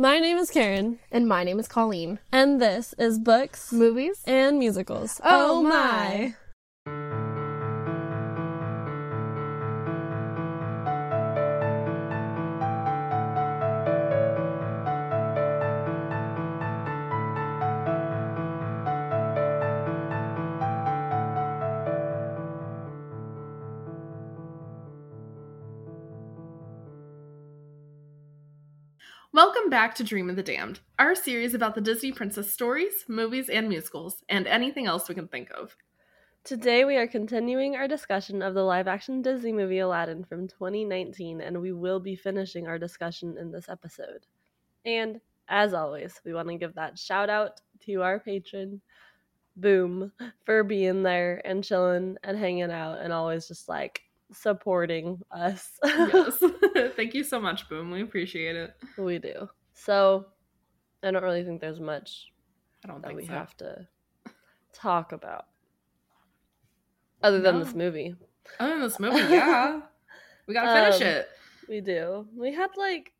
[0.00, 1.00] My name is Karen.
[1.10, 2.20] And my name is Colleen.
[2.30, 5.20] And this is Books, Movies, and Musicals.
[5.24, 6.36] Oh, oh my.
[29.34, 33.50] Welcome back to Dream of the Damned, our series about the Disney princess stories, movies,
[33.50, 35.76] and musicals, and anything else we can think of.
[36.44, 41.42] Today we are continuing our discussion of the live action Disney movie Aladdin from 2019,
[41.42, 44.24] and we will be finishing our discussion in this episode.
[44.86, 48.80] And as always, we want to give that shout out to our patron,
[49.56, 50.10] Boom,
[50.46, 54.00] for being there and chilling and hanging out and always just like
[54.32, 55.78] supporting us.
[55.84, 56.42] Yes.
[56.96, 57.90] Thank you so much, Boom.
[57.90, 58.74] We appreciate it.
[58.96, 59.48] we do.
[59.74, 60.26] So
[61.02, 62.32] I don't really think there's much
[62.84, 63.32] I don't that think we so.
[63.32, 63.86] have to
[64.72, 65.46] talk about
[67.22, 67.64] other than No.
[67.64, 68.14] this movie.
[68.60, 69.80] Other than this movie, yeah.
[70.46, 71.28] We gotta finish Um, it.
[71.68, 72.26] We do.
[72.36, 73.12] We had like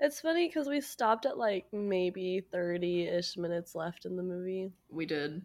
[0.00, 4.72] it's funny because we stopped at like maybe 30 ish minutes left in the movie.
[4.90, 5.42] We did.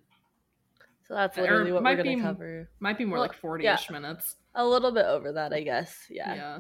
[1.09, 2.69] So that's Or literally what we're going to cover.
[2.79, 3.73] Might be more Well, like 40 yeah.
[3.73, 4.35] ish minutes.
[4.53, 6.05] A little bit over that, I guess.
[6.07, 6.35] Yeah.
[6.35, 6.59] Yeah.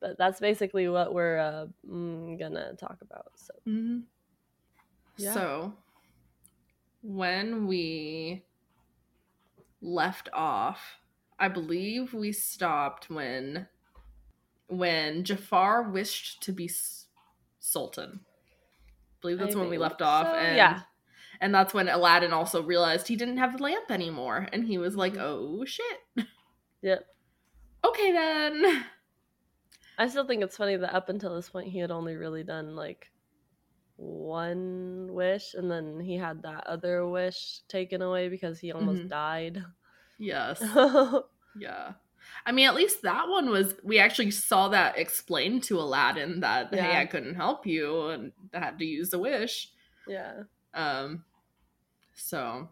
[0.00, 3.32] But that's basically what we're uh, mm, gonna talk about.
[3.36, 3.98] So hmm
[5.16, 5.32] Yeah.
[5.32, 5.72] So,
[7.00, 8.44] when we
[9.80, 10.98] left off,
[11.38, 13.68] I believe we stopped when
[14.66, 16.68] when Jafar wished to be
[17.60, 18.20] sultan.
[18.24, 20.80] I believe that's I when we left off, so, and yeah.
[21.44, 24.96] And that's when Aladdin also realized he didn't have the lamp anymore, and he was
[24.96, 25.20] like, Mhm.
[25.20, 25.98] "Oh shit."
[26.82, 27.06] Yep.
[27.84, 28.84] Okay then.
[29.98, 32.74] I still think it's funny that up until this point he had only really done
[32.74, 33.10] like
[33.96, 39.08] one wish and then he had that other wish taken away because he almost Mhm.
[39.10, 39.64] died.
[40.18, 40.60] Yes.
[41.56, 41.92] Yeah.
[42.46, 46.74] I mean, at least that one was, we actually saw that explained to Aladdin that,
[46.74, 49.70] hey, I couldn't help you and I had to use a wish.
[50.08, 50.42] yeah.
[50.72, 51.24] Um,
[52.14, 52.68] so,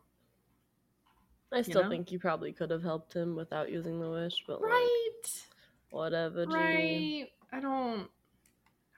[1.52, 1.88] I still know?
[1.88, 5.44] think you probably could have helped him without using the wish, but like, right.
[5.90, 7.28] whatever, Genie.
[7.52, 7.58] Right.
[7.58, 8.08] I don't,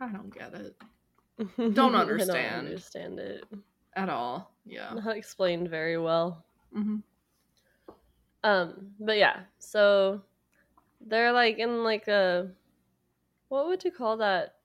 [0.01, 0.77] I don't get it
[1.75, 2.51] don't understand.
[2.51, 3.45] don't understand it.
[3.97, 4.53] at all.
[4.65, 4.95] Yeah.
[4.95, 6.45] Not explained very well.
[6.73, 6.99] hmm
[8.43, 10.23] Um, but yeah, so
[11.07, 12.51] they're like in like a
[13.49, 14.57] what would you call that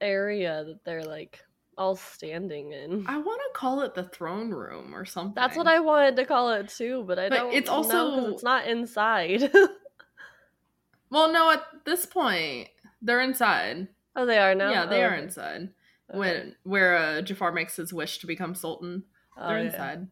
[0.00, 1.40] area that they're like
[1.78, 3.04] all standing in?
[3.06, 5.34] I want to call it the throne room or something.
[5.34, 7.52] That's what I wanted to call it too, but I But don't.
[7.54, 9.50] it's also- it's not inside.
[11.10, 12.68] Well, no, at this point,
[13.00, 13.88] they're inside.
[14.16, 14.70] oh, they are now.
[14.70, 15.72] Yeah, they Oh, are inside.
[16.10, 16.18] okay.
[16.18, 19.04] When where uh, Jafar makes his wish to become sultan,
[19.36, 19.64] Oh, they're yeah.
[19.66, 20.08] inside.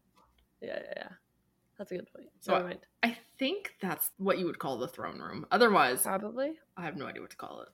[0.61, 1.07] Yeah, yeah, yeah.
[1.77, 2.29] That's a good point.
[2.39, 2.79] So Never mind.
[3.03, 5.45] I think that's what you would call the throne room.
[5.51, 6.53] Otherwise, Probably.
[6.77, 7.69] I have no idea what to call it.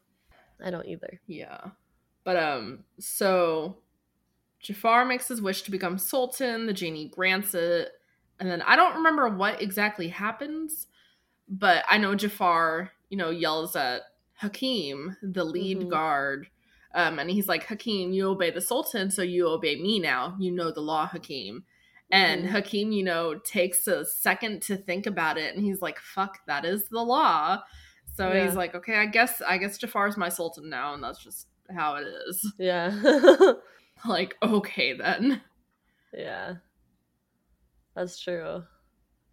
[0.66, 1.22] I don't either.
[1.28, 1.60] Yeah.
[2.24, 3.78] But um so
[4.62, 7.92] Jafar makes his wish to become sultan, the genie grants it,
[8.40, 10.88] and then I don't remember what exactly happens,
[11.48, 14.04] but I know Jafar, you know, yells at
[14.36, 15.90] Hakim, the lead Mhm.
[15.90, 16.48] guard,
[16.94, 20.36] um, and he's like, Hakim, you obey the sultan, so you obey me now.
[20.40, 21.66] You know the law, Hakim.
[22.12, 22.50] And Mhm.
[22.50, 26.66] Hakim, you know, takes a second to think about it and he's like, fuck, that
[26.66, 27.64] is the law.
[28.06, 28.44] So Yeah.
[28.44, 31.96] he's like, okay, I guess I guess Jafar's my sultan now, and that's just how
[31.96, 32.54] it is.
[32.60, 32.92] Yeah.
[34.08, 35.42] Like, okay then.
[36.14, 36.56] yeah.
[37.96, 38.64] That's true.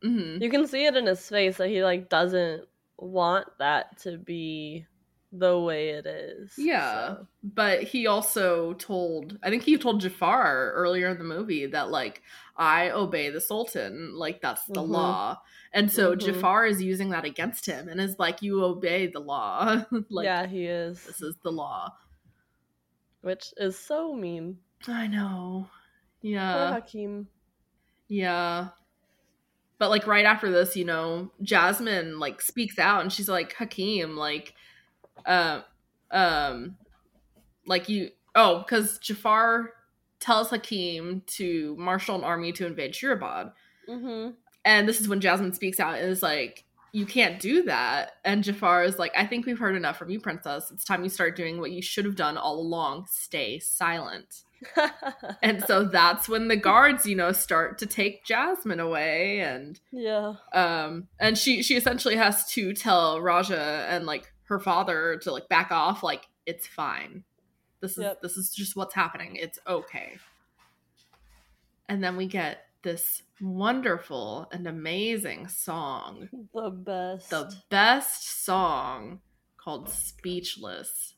[0.03, 2.65] hmm You can see it in his face that he like doesn't
[2.99, 4.87] want that to be
[5.33, 6.53] the way it is.
[6.57, 7.09] Yeah.
[7.17, 7.27] so.
[7.45, 12.23] But he also told, I think he told Jafar earlier in the movie that, like,
[12.57, 14.15] I obey the Sultan.
[14.17, 14.89] Like, that's the Mhm.
[14.89, 15.39] law.
[15.75, 16.21] And so Mhm.
[16.21, 19.85] Jafar is using that against him and is like, you obey the law.
[20.11, 21.05] like, yeah, he is.
[21.05, 21.93] this is the law.
[23.23, 24.59] Which is so mean.
[24.87, 25.69] I know.
[26.23, 26.73] Poor Yeah.
[26.73, 27.29] Hakim.
[28.09, 28.69] Yeah.
[29.79, 34.17] But like right after this, you know, Jasmine like speaks out and she's like, Hakim,
[34.17, 34.55] like,
[35.27, 35.61] uh,
[36.11, 36.77] um,
[37.67, 39.73] like you, oh, because Jafar
[40.21, 43.53] tells Hakim to marshal an army to invade Shirabad.
[43.89, 44.31] Mm-hmm.
[44.65, 46.65] And this is when Jasmine speaks out and is like,
[46.99, 48.13] you can't do that.
[48.25, 50.71] And Jafar is like, I think we've heard enough from you, princess.
[50.73, 53.07] It's time you start doing what you should have done all along.
[53.11, 54.43] Stay silent.
[55.41, 60.35] And so that's when the guards, you know, start to take Jasmine away and yeah.
[60.53, 65.49] um and she she essentially has to tell Raja and like her father to like
[65.49, 67.23] back off like it's fine.
[67.81, 68.23] This is Yep.
[68.23, 69.37] this is just what's happening.
[69.37, 70.19] It's okay.
[71.89, 76.29] And then we get this wonderful and amazing song.
[76.55, 77.31] The best.
[77.31, 79.21] The best song
[79.57, 81.15] called Speechless.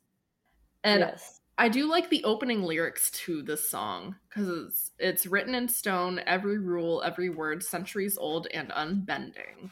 [0.82, 1.40] And yes.
[1.58, 6.20] I do like the opening lyrics to this song because it's, it's written in stone,
[6.26, 9.70] every rule, every word, centuries old and unbending.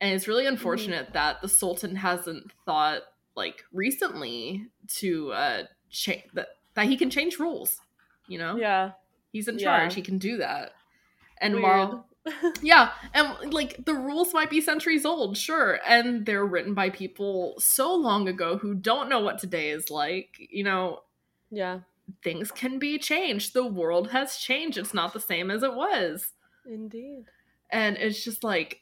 [0.00, 3.02] And it's really unfortunate that the Sultan hasn't thought,
[3.36, 4.66] like, recently
[4.96, 7.80] to uh, change that, that he can change rules.
[8.26, 8.56] You know?
[8.56, 8.92] Yeah.
[9.32, 9.78] He's in Yeah.
[9.78, 10.72] charge, he can do that.
[11.40, 11.64] And Weird.
[11.64, 12.08] while
[12.62, 17.54] yeah, and like the rules might be centuries old, sure, and they're written by people
[17.58, 20.36] so long ago who don't know what today is like.
[20.38, 21.00] You know,
[21.50, 21.80] yeah.
[22.22, 23.54] things can be changed.
[23.54, 24.78] The world has changed.
[24.78, 26.32] It's not the same as it was.
[26.66, 27.24] Indeed.
[27.70, 28.80] And it's just like,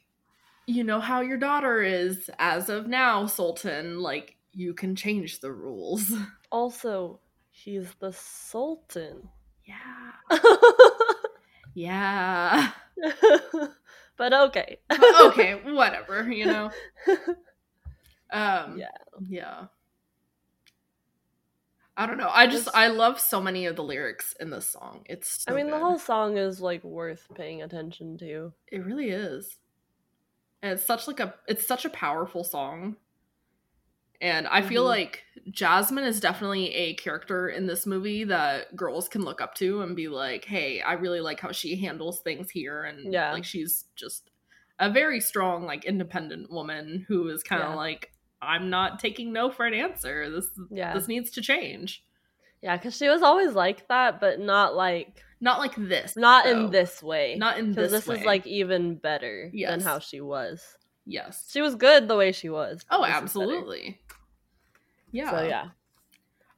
[0.65, 3.99] you know how your daughter is as of now, Sultan.
[3.99, 6.13] Like, you can change the rules.
[6.49, 7.19] Also,
[7.51, 9.27] he's the Sultan.
[9.65, 10.37] Yeah.
[11.77, 12.71] Yeah.
[14.17, 14.79] but okay.
[15.21, 16.71] okay, whatever, you know.
[18.31, 18.87] Um Yeah.
[19.29, 19.65] Yeah.
[21.95, 22.29] I don't know.
[22.31, 25.03] I just I love so many of the lyrics in this song.
[25.05, 28.53] It's so I mean, the whole song is like worth paying attention to.
[28.71, 29.59] it really is.
[30.63, 32.95] And it's such like a it's such a powerful song.
[34.19, 34.87] And I feel Mhm.
[34.87, 39.81] like Jasmine is definitely a character in this movie that girls can look up to
[39.81, 43.31] and be like, "Hey, I really like how she handles things here." And Yeah.
[43.31, 44.29] like she's just
[44.79, 47.75] a very strong, like independent woman who is kind of Yeah.
[47.75, 48.11] like,
[48.41, 50.29] "I'm not taking no for an answer.
[50.29, 50.93] This Yeah.
[50.93, 52.03] this needs to change."
[52.61, 56.15] Yeah, because she was always like that, but not like Not like this.
[56.17, 56.65] not though.
[56.65, 57.35] in this way.
[57.35, 57.91] Not in this.
[57.91, 58.17] this, way.
[58.19, 60.76] is like even better than how she was.
[61.07, 61.49] Yes.
[61.51, 62.85] She was good the way she was.
[62.91, 63.23] Oh, this is better.
[63.23, 64.01] absolutely.
[65.11, 65.31] Yeah.
[65.31, 65.69] So yeah,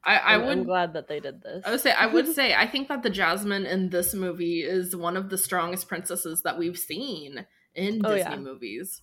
[0.03, 1.63] I, I I'm, would I'm glad that they did this.
[1.65, 4.95] I would say I would say I think that the Jasmine in this movie is
[4.95, 8.37] one of the strongest princesses that we've seen in Oh, Disney yeah.
[8.37, 9.01] movies.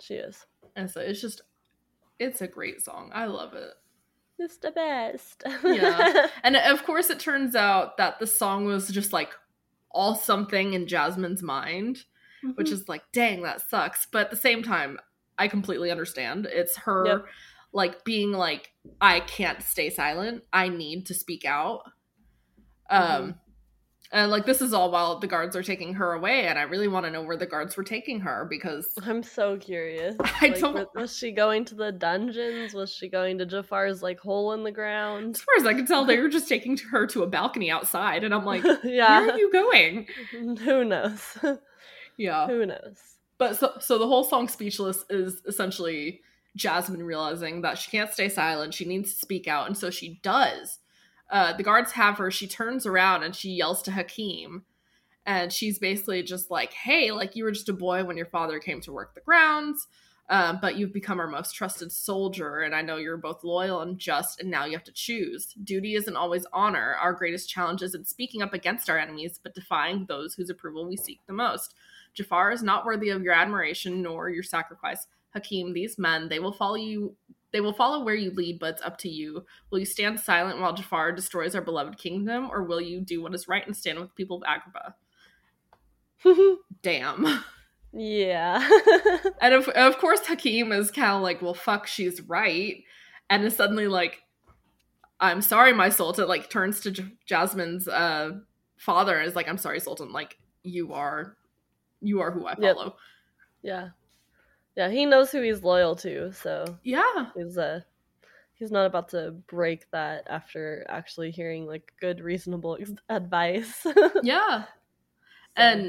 [0.00, 0.44] she is.
[0.74, 1.42] And so it's just
[2.18, 3.10] it's a great song.
[3.14, 3.70] I love it.
[4.38, 5.42] It's the best.
[5.64, 6.26] Yeah.
[6.42, 9.30] And of course it turns out that the song was just like
[9.90, 12.04] all something in Jasmine's mind,
[12.54, 12.72] which Mhm.
[12.72, 14.06] is like, dang, that sucks.
[14.06, 14.98] But at the same time,
[15.38, 16.46] I completely understand.
[16.46, 17.26] It's her Yep.
[17.72, 20.44] like being like, I can't stay silent.
[20.52, 21.82] I need to speak out.
[22.88, 23.30] Um Mm-hmm.
[24.12, 26.86] and like this is all while the guards are taking her away, and I really
[26.86, 30.14] want to know where the guards were taking her because I'm so curious.
[30.20, 32.72] I Like, don't- Was she going to the dungeons?
[32.72, 35.34] Was she going to Jafar's like hole in the ground?
[35.34, 38.22] as far as I can tell, they were just taking her to a balcony outside,
[38.22, 40.06] and I'm like, yeah, where are you going?
[40.60, 41.36] Who knows?
[42.16, 42.46] Yeah.
[42.46, 42.98] Who knows?
[43.38, 46.22] But so so the whole song Speechless is essentially
[46.56, 50.20] Jasmine realizing that she can't stay silent, she needs to speak out, and so she
[50.22, 50.78] does.
[51.30, 54.64] Uh, the guards have her, she turns around and she yells to Hakim.
[55.26, 58.60] And she's basically just like, hey, like you were just a boy when your father
[58.60, 59.88] came to work the grounds,
[60.28, 62.60] um, but you've become our most trusted soldier.
[62.60, 65.48] And I know you're both loyal and just, and now you have to choose.
[65.64, 66.94] Duty isn't always honor.
[67.00, 70.96] Our greatest challenge isn't speaking up against our enemies, but defying those whose approval we
[70.96, 71.74] seek the most.
[72.16, 75.06] Jafar is not worthy of your admiration nor your sacrifice.
[75.30, 77.14] Hakim, these men, they will follow you
[77.52, 79.46] they will follow where you lead, but it's up to you.
[79.70, 83.34] Will you stand silent while Jafar destroys our beloved kingdom, or will you do what
[83.34, 84.60] is right and stand with the people of
[86.22, 86.56] Agrabah?
[86.82, 87.42] Damn.
[87.92, 88.68] yeah.
[89.40, 92.82] And of, of course, Hakim is kind of like, well, fuck, she's right.
[93.30, 94.22] And is suddenly like,
[95.18, 98.32] I'm sorry, my Sultan, like turns to J- Jasmine's uh,
[98.76, 101.36] father and is like, I'm sorry, Sultan, like, you are,
[102.06, 102.76] you are who I Yep.
[102.76, 102.96] follow.
[103.62, 103.88] yeah.
[104.76, 107.30] Yeah, he knows who he's loyal to, so Yeah.
[107.34, 107.80] he's uh
[108.54, 113.86] he's not about to break that after actually hearing like good reasonable ex- advice.
[114.22, 114.64] Yeah.
[114.64, 114.68] So-
[115.56, 115.80] And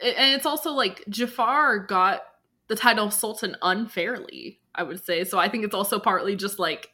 [0.00, 2.22] and it's also like Jafar got
[2.66, 5.22] the title of Sultan unfairly, I would say.
[5.24, 6.92] So I think it's also partly just like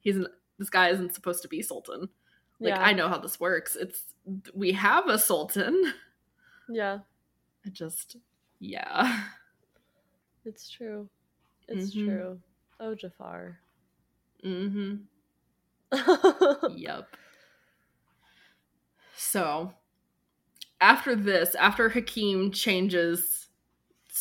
[0.00, 0.26] he's an,
[0.58, 2.08] this guy isn't supposed to be Sultan.
[2.60, 3.76] Like yeah, I know how this works.
[3.76, 4.02] It's
[4.54, 5.92] we have a Sultan.
[6.68, 6.98] yeah,
[7.64, 8.16] It just
[8.60, 9.24] yeah.
[10.44, 11.08] it's true.
[11.68, 12.04] It's Mhm.
[12.04, 12.40] true.
[12.80, 13.60] Oh, Jafar.
[14.44, 14.94] Mm hmm.
[16.66, 17.16] Yep.
[19.16, 19.74] So,
[20.80, 23.48] after this, after Hakim changes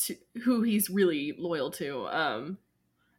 [0.06, 2.58] to who he's really loyal to, um,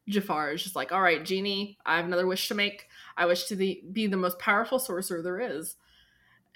[0.09, 2.89] Jafar is just like, "All right, genie, I have another wish to make.
[3.17, 5.77] I wish to the, be the most powerful sorcerer there is."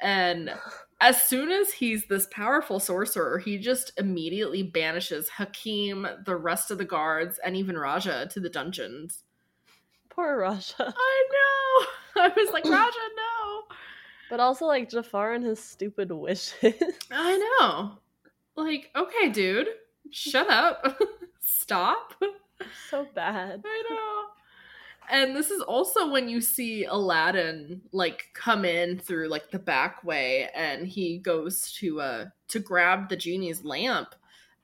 [0.00, 0.52] And
[1.00, 6.78] as soon as he's this powerful sorcerer, he just immediately banishes Hakim, the rest of
[6.78, 9.22] the guards, and even Raja to the dungeons.
[10.08, 10.74] Poor Raja.
[10.96, 12.22] I know.
[12.22, 13.76] I was like, Raja, no.
[14.28, 16.74] But also like Jafar and his stupid wishes.
[17.12, 17.98] I know.
[18.56, 19.68] Like, okay, dude,
[20.10, 21.00] shut up.
[21.38, 22.14] Stop.
[22.90, 23.62] so bad.
[23.64, 24.37] I know.
[25.10, 30.04] And this is also when you see Aladdin like come in through like the back
[30.04, 34.14] way and he goes to uh to grab the genie's lamp.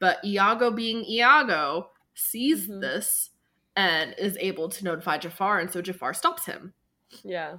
[0.00, 2.80] But Iago being Iago sees Mhm.
[2.80, 3.30] this
[3.76, 6.74] and is able to notify Jafar and so Jafar stops him.
[7.24, 7.58] Yeah.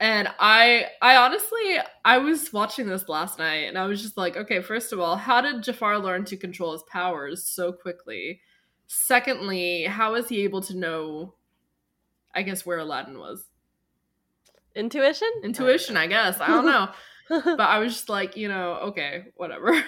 [0.00, 4.36] And I I honestly I was watching this last night and I was just like,
[4.36, 8.40] okay, first of all, how did Jafar learn to control his powers so quickly?
[8.86, 11.34] Secondly, how is he able to know
[12.34, 13.44] I guess where Aladdin was?
[14.74, 15.30] Intuition?
[15.42, 16.40] Intuition, I guess.
[16.40, 16.88] I don't know.
[17.28, 19.82] but I was just like, you know, okay, whatever.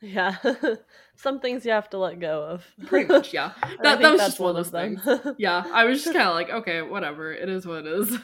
[0.00, 0.36] yeah.
[1.16, 2.66] Some things you have to let go of.
[2.86, 3.52] Pretty much, yeah.
[3.82, 5.00] That, that was just one of those things.
[5.38, 7.32] Yeah, I was just kind of like, okay, whatever.
[7.32, 8.18] It is what it is.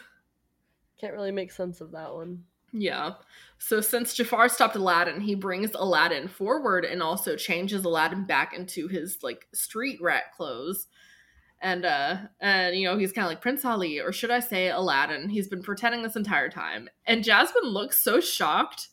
[1.00, 2.42] Can't really make sense of that one.
[2.73, 3.12] Yeah.
[3.59, 8.88] So since Jafar stopped Aladdin, he brings Aladdin forward and also changes Aladdin back into
[8.88, 10.88] his like street rat clothes.
[11.62, 14.69] And uh and you know, he's kind of like Prince Ali or should I say
[14.69, 15.28] Aladdin.
[15.28, 16.88] He's been pretending this entire time.
[17.07, 18.88] And Jasmine looks so shocked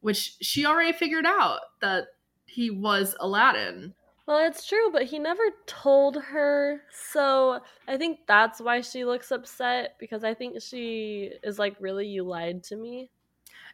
[0.00, 2.06] which she already figured out that
[2.46, 3.94] he was Aladdin.
[4.26, 6.82] Well, it's true, but he never told her.
[7.10, 12.06] So I think that's why she looks upset because I think she is like, really,
[12.06, 13.10] you lied to me?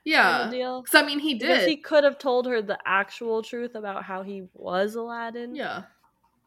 [0.04, 0.48] Yeah.
[0.50, 0.82] deal.
[0.82, 1.68] Cuz I mean, he Because did.
[1.68, 5.54] he could have told her the actual truth about how he was Aladdin.
[5.54, 5.82] yeah.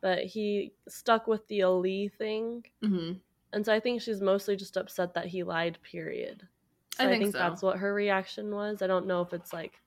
[0.01, 2.65] But he stuck with the Ali thing.
[2.83, 3.19] Mhm.
[3.53, 6.47] And so I think she's mostly just upset that he lied, period.
[6.95, 7.39] So I I think think, so.
[7.39, 8.81] that's what her reaction was.
[8.81, 9.81] I don't know if it's like,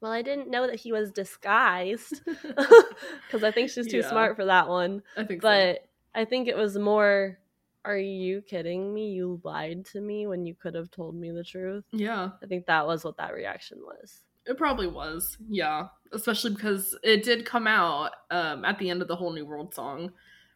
[0.00, 2.22] well, I didn't know that he was disguised.
[3.26, 4.08] Because I think she's too Yeah.
[4.08, 5.02] smart for that one.
[5.16, 5.48] I think so.
[5.48, 7.38] But I think it was more,
[7.84, 9.10] are you kidding me?
[9.12, 11.84] You lied to me when you could have told me the truth.
[11.92, 12.30] Yeah.
[12.42, 14.22] I think that was what that reaction was.
[14.48, 15.88] It probably was, yeah.
[16.12, 19.74] Especially because it did come out um, at the end of the whole New World
[19.74, 20.10] song,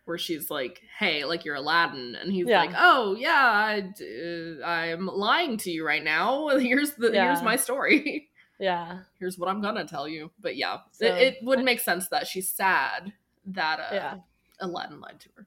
[0.06, 2.60] where she's like, "Hey, like you're Aladdin," and he's Yeah.
[2.62, 6.48] like, "Oh yeah, I, d- I'm lying to you right now.
[6.58, 7.26] Here's the Yeah.
[7.26, 8.28] here's my story.
[8.58, 9.00] Yeah.
[9.18, 12.26] here's what I'm gonna tell you." But yeah, So- it, it would make sense that
[12.26, 13.12] she's sad
[13.46, 14.14] that uh, Yeah.
[14.60, 15.46] Aladdin lied to her.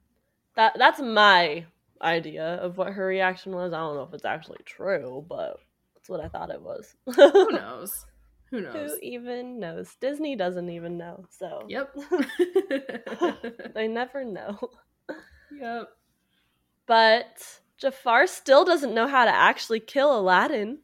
[0.54, 1.64] That that's my
[2.00, 3.72] idea of what her reaction was.
[3.72, 5.58] I don't know if it's actually true, but
[5.94, 6.94] that's what I thought it was.
[7.16, 8.06] Who knows?
[8.50, 8.92] Who knows?
[8.92, 9.94] Who even knows?
[10.00, 11.26] Disney doesn't even know.
[11.30, 11.96] So Yep.
[13.74, 14.58] they never know.
[15.52, 15.88] yep.
[16.86, 20.78] But Jafar still doesn't know how to actually kill Aladdin.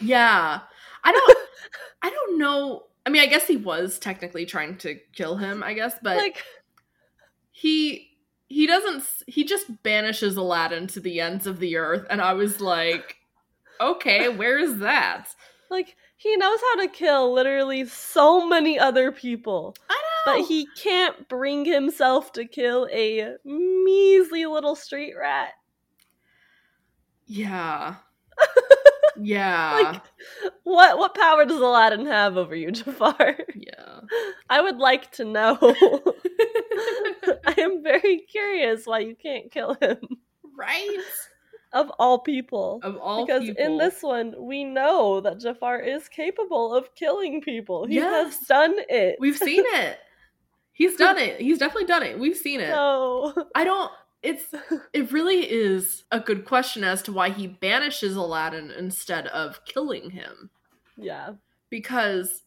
[0.00, 0.60] Yeah.
[1.04, 1.38] I don't
[2.02, 2.84] I don't know.
[3.04, 6.44] I mean, I guess he was technically trying to kill him, I guess, but like
[7.50, 8.10] he
[8.46, 12.60] he doesn't he just banishes Aladdin to the ends of the earth and I was
[12.60, 13.16] like,
[13.80, 15.34] "Okay, where is that?"
[15.70, 19.74] like he knows how to kill literally so many other people.
[19.88, 20.36] I know.
[20.36, 25.52] But he can't bring himself to kill a measly little street rat.
[27.26, 27.96] Yeah.
[29.20, 29.72] Yeah.
[29.72, 30.02] Like
[30.62, 33.36] what what power does Aladdin have over you, Jafar?
[33.56, 33.98] yeah.
[34.48, 35.58] I would like to know.
[37.44, 39.98] I am very curious why you can't kill him
[40.58, 40.98] right?
[41.72, 42.80] Of all people.
[42.82, 43.64] Of all because people.
[43.64, 47.86] in this one, we know that Jafar is capable of killing people.
[47.86, 49.16] He has done it.
[49.20, 49.98] We've seen it.
[50.72, 51.40] He's done it.
[51.40, 52.18] He's definitely done it.
[52.18, 52.68] We've seen it.
[52.70, 53.34] No.
[53.54, 53.90] I don't.
[54.22, 54.44] It's.
[54.92, 60.10] It really is a good question as to why he banishes Aladdin instead of killing
[60.10, 60.50] him.
[60.96, 61.32] yeah.
[61.70, 62.42] Because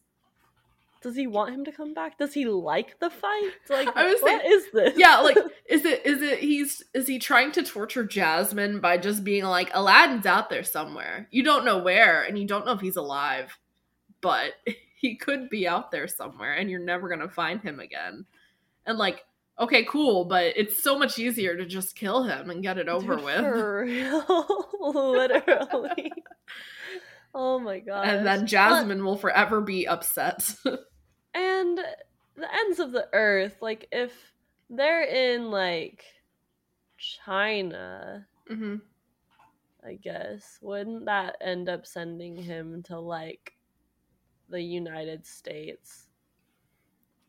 [1.02, 2.18] Does he want him to come back?
[2.18, 3.50] Does he like the fight?
[3.68, 4.94] Like, I was what saying- is this?
[4.96, 5.36] yeah, like
[5.68, 9.70] is it is it he's is he trying to torture Jasmine by just being like
[9.74, 11.28] Aladdin's out there somewhere.
[11.30, 13.58] You don't know where and you don't know if he's alive,
[14.20, 14.52] but
[14.96, 18.24] he could be out there somewhere and you're never going to find him again.
[18.86, 19.24] And like
[19.58, 23.16] okay, cool, but it's so much easier to just kill him and get it over
[23.16, 23.36] Dude, with.
[23.40, 24.68] For real.
[24.80, 26.12] Literally.
[27.34, 28.08] oh my god.
[28.08, 30.54] And then Jasmine will forever be upset.
[31.34, 31.78] And
[32.36, 34.12] the ends of the earth, like if
[34.70, 36.04] they're in like
[36.98, 38.76] China, hmm
[39.84, 43.52] I guess, wouldn't that end up sending him to like
[44.48, 46.06] the United States?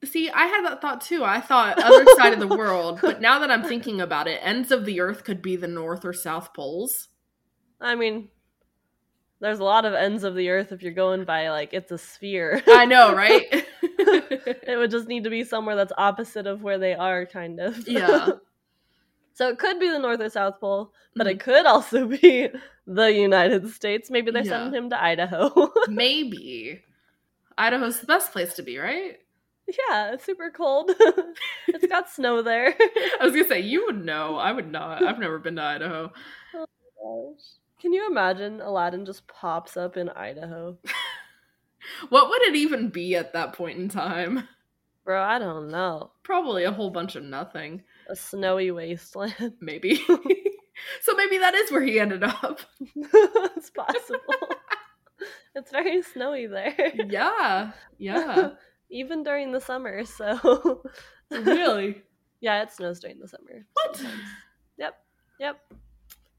[0.04, 1.24] See, I had that thought too.
[1.24, 4.72] I thought other side of the world, but now that I'm thinking about it, ends
[4.72, 7.08] of the earth could be the north or south poles.
[7.82, 8.30] I mean,
[9.40, 11.98] there's a lot of ends of the earth if you're going by like it's a
[11.98, 12.62] sphere.
[12.68, 13.66] I know, right?
[14.68, 17.88] it would just need to be somewhere that's opposite of where they are, kind of.
[17.88, 18.30] yeah.
[19.34, 21.32] so it could be the North or South Pole, but Mhm.
[21.32, 22.50] it could also be
[22.86, 24.10] the United States.
[24.12, 24.52] Maybe they're Yeah.
[24.64, 25.72] sending him to Idaho.
[25.88, 26.82] Maybe.
[27.58, 29.20] Idaho's the best place to be, right?
[29.90, 30.92] yeah, it's super cold.
[31.68, 32.76] it's got snow there.
[33.20, 34.36] I was gonna say you would know.
[34.38, 35.02] I would not.
[35.04, 36.12] I've never been to Idaho.
[36.54, 36.66] Gosh.
[37.80, 40.78] Can you imagine Aladdin just pops up in Idaho?
[42.10, 44.48] What would it even be at that point in time?
[45.06, 46.12] Bro, I don't know.
[46.24, 47.84] Probably a whole bunch of nothing.
[48.10, 49.54] A snowy wasteland.
[49.62, 49.96] Maybe.
[51.02, 52.62] so maybe that is where he ended up.
[52.96, 54.20] it's possible.
[55.56, 56.94] it's very snowy there.
[57.08, 57.72] Yeah.
[57.98, 58.52] Yeah.
[58.90, 60.84] Even during the summer, so
[61.32, 62.02] really?
[62.40, 63.66] Yeah, it snows during the summer.
[63.74, 63.96] What?
[63.96, 64.22] sometimes.
[64.78, 64.96] Yep.
[65.40, 65.60] Yep.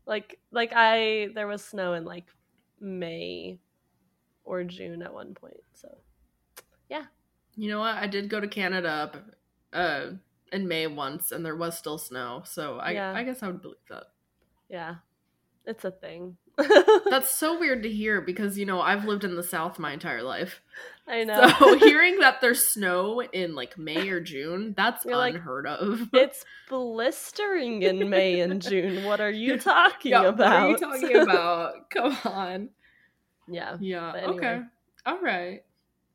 [0.06, 2.26] Like like I there was snow in like
[2.80, 3.58] May
[4.44, 5.62] or June at one point.
[5.74, 5.96] So
[6.88, 7.04] yeah.
[7.56, 7.96] You know what?
[7.96, 9.10] I did go to Canada
[9.72, 10.06] uh
[10.52, 12.42] in May once and there was still snow.
[12.44, 13.12] So I Yeah.
[13.14, 14.04] I guess I would believe that.
[14.68, 14.96] yeah.
[15.66, 16.36] It's a thing.
[17.10, 20.22] That's so weird to hear because you know, I've lived in the south my entire
[20.22, 20.60] life.
[21.08, 21.48] I know.
[21.58, 26.10] So hearing that there's snow in like May or June, that's You're like, unheard of.
[26.12, 29.04] it's blistering in May and June.
[29.04, 30.68] What are you talking Yeah, about?
[30.68, 31.90] What are you talking about?
[31.90, 32.68] Come on.
[33.48, 33.76] Yeah.
[33.80, 34.12] Yeah.
[34.16, 34.36] Anyway.
[34.36, 34.60] Okay.
[35.06, 35.62] All right.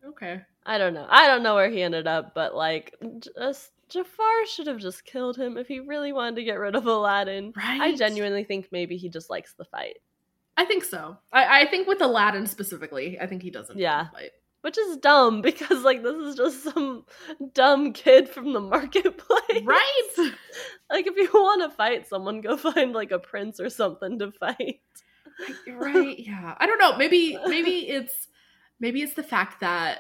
[0.06, 0.42] Okay.
[0.66, 1.08] I don't know.
[1.10, 2.96] I don't know where he ended up, but like
[3.38, 6.86] just Jafar should have just killed him if he really wanted to get rid of
[6.86, 7.54] Aladdin.
[7.56, 7.82] Right.
[7.82, 9.98] I genuinely think maybe he just likes the fight.
[10.58, 11.18] I think so.
[11.32, 13.80] I, I think with Aladdin specifically, I think he doesn't.
[13.80, 14.10] Yeah.
[14.10, 14.32] Fight.
[14.62, 17.06] Which is dumb because like this is just some
[17.54, 19.64] dumb kid from the marketplace.
[19.64, 20.10] Right.
[20.92, 24.32] Like if you want to fight someone, go find like a prince or something to
[24.32, 24.82] fight.
[25.74, 26.18] right.
[26.20, 26.56] Yeah.
[26.58, 26.98] I don't know.
[26.98, 28.28] Maybe maybe it's
[28.80, 30.00] maybe it's the fact that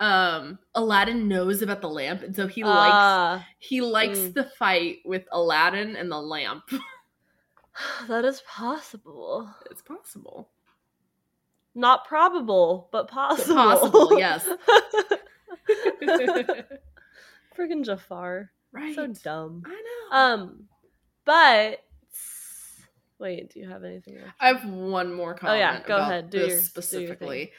[0.00, 4.34] um Aladdin knows about the lamp and so he likes Ah, he likes Mm.
[4.34, 6.64] the fight with Aladdin and the lamp.
[8.08, 9.48] that is possible.
[9.70, 10.50] it's possible.
[11.74, 13.54] Not probable, but possible.
[13.54, 14.46] possible, yes.
[17.56, 18.50] Freaking Jafar.
[18.72, 18.94] right.
[18.94, 19.62] So dumb.
[19.66, 19.70] I
[20.10, 20.16] know.
[20.16, 20.64] Um,
[21.24, 21.80] but
[23.18, 24.30] wait, do you have anything else?
[24.40, 25.56] I have one more comment.
[25.56, 27.52] Oh, yeah, go about ahead, do this your- do specifically.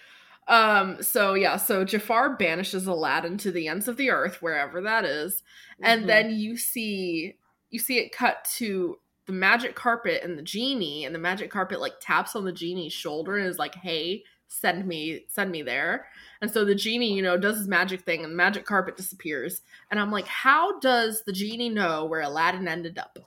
[0.47, 1.01] um.
[1.03, 1.57] So yeah.
[1.57, 5.43] So Jafar banishes Aladdin to the ends of the earth, wherever that is,
[5.81, 6.07] and Mhm.
[6.07, 7.35] then you see
[7.69, 11.81] you see it cut to the magic carpet and the genie, and the magic carpet
[11.81, 16.07] like taps on the genie's shoulder and is like, "Hey, send me, send me there."
[16.39, 19.63] And so the genie, you know, does his magic thing, and the magic carpet disappears.
[19.91, 23.19] And I'm like, how does the genie know where Aladdin ended up?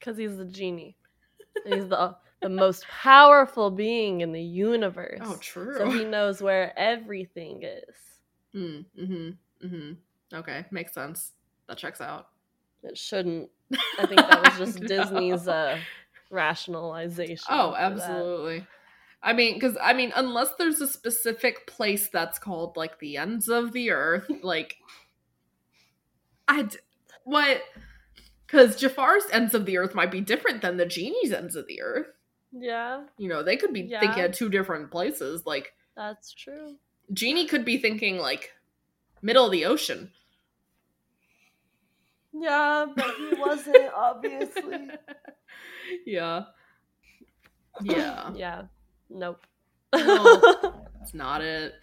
[0.00, 0.96] Because he's the genie.
[1.64, 5.20] He's the the most powerful being in the universe.
[5.22, 5.76] Oh, true.
[5.76, 7.94] So he knows where everything is.
[8.54, 9.66] Mm, mm-hmm.
[9.66, 10.36] Mm-hmm.
[10.36, 11.32] Okay, makes sense.
[11.68, 12.28] That checks out.
[12.82, 13.50] It shouldn't.
[13.98, 14.86] I think that was just No.
[14.88, 15.78] Disney's uh,
[16.30, 17.44] rationalization.
[17.50, 17.92] Oh, for that.
[17.92, 18.66] absolutely.
[19.22, 23.48] I mean, because I mean, unless there's a specific place that's called like the ends
[23.48, 24.76] of the earth, like
[26.48, 26.78] I d-
[27.24, 27.62] what?
[28.50, 31.80] Because Jafar's ends of the earth might be different than the genie's ends of the
[31.82, 32.08] earth.
[32.52, 34.00] Yeah, You know, they could be Yeah.
[34.00, 35.46] thinking of two different places.
[35.46, 36.76] Like that's true.
[37.12, 38.52] genie could be thinking like
[39.22, 40.10] middle of the ocean.
[42.32, 44.90] Yeah, but he wasn't obviously.
[46.06, 46.44] yeah.
[47.82, 48.30] Yeah.
[48.34, 48.62] yeah.
[49.08, 49.46] Nope.
[49.94, 50.40] No.
[51.02, 51.74] It's not it.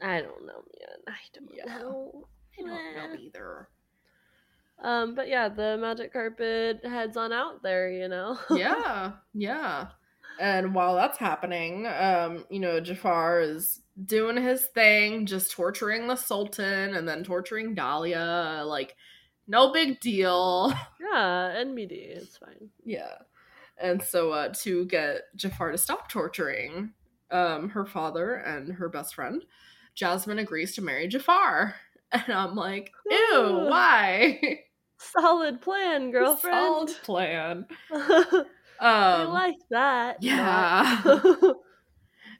[0.00, 0.98] I don't know, man.
[1.08, 1.78] I don't Yeah.
[1.78, 2.28] know.
[2.58, 3.68] I don't know either.
[4.82, 8.38] Um, but yeah, the magic carpet heads on out there, you know.
[8.50, 9.88] yeah, yeah.
[10.40, 16.14] And while that's happening, um, you know, Jafar is doing his thing, just torturing the
[16.14, 18.62] Sultan and then torturing Dahlia.
[18.64, 18.94] Like,
[19.48, 20.72] no big deal.
[21.12, 22.70] yeah, and NBD, it's fine.
[22.84, 23.14] Yeah.
[23.80, 26.92] And so uh to get Jafar to stop torturing
[27.30, 29.44] um her father and her best friend,
[29.94, 31.74] Jasmine agrees to marry Jafar.
[32.10, 34.60] And I'm like, ew, why?
[34.98, 36.90] Solid plan, girlfriend.
[36.90, 37.66] Solid plan.
[37.90, 38.44] I
[38.80, 40.18] Um like that.
[40.20, 41.02] yeah.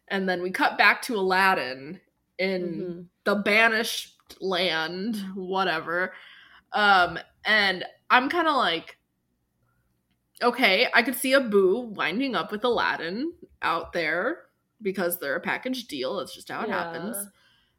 [0.08, 2.00] And then we cut back to Aladdin
[2.38, 3.08] in Mhm.
[3.24, 6.14] the banished land, whatever.
[6.72, 8.98] Um, and I'm kind of like,
[10.42, 14.46] okay, I could see Abu winding up with Aladdin out there
[14.82, 16.16] because they're a package deal.
[16.16, 16.76] That's just how it Yeah.
[16.84, 17.16] happens.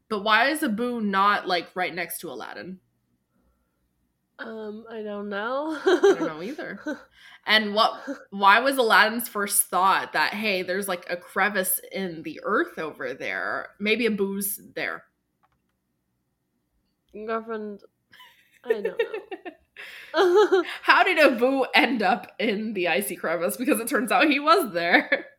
[0.08, 2.80] But why is Abu not like right next to Aladdin?
[4.44, 5.78] Um, I don't know.
[5.84, 6.80] I don't know either.
[7.46, 7.98] And what?
[8.28, 13.14] Why was Aladdin's first thought that hey, there's like a crevice in the earth over
[13.14, 13.70] there?
[13.80, 15.04] Maybe Abu's there.
[17.14, 17.80] Girlfriend,
[18.64, 18.96] I don't know.
[20.82, 23.56] How did Abu end up in the icy crevice?
[23.56, 25.26] Because it turns out he was there.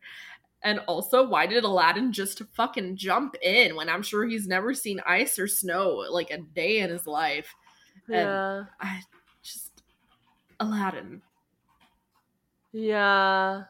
[0.64, 5.00] And also, why did Aladdin just fucking jump in when I'm sure he's never seen
[5.04, 7.52] ice or snow like a day in his life?
[8.08, 8.64] Yeah.
[8.80, 9.02] I
[9.42, 9.82] just
[10.60, 11.22] Aladdin.
[12.72, 13.64] Yeah.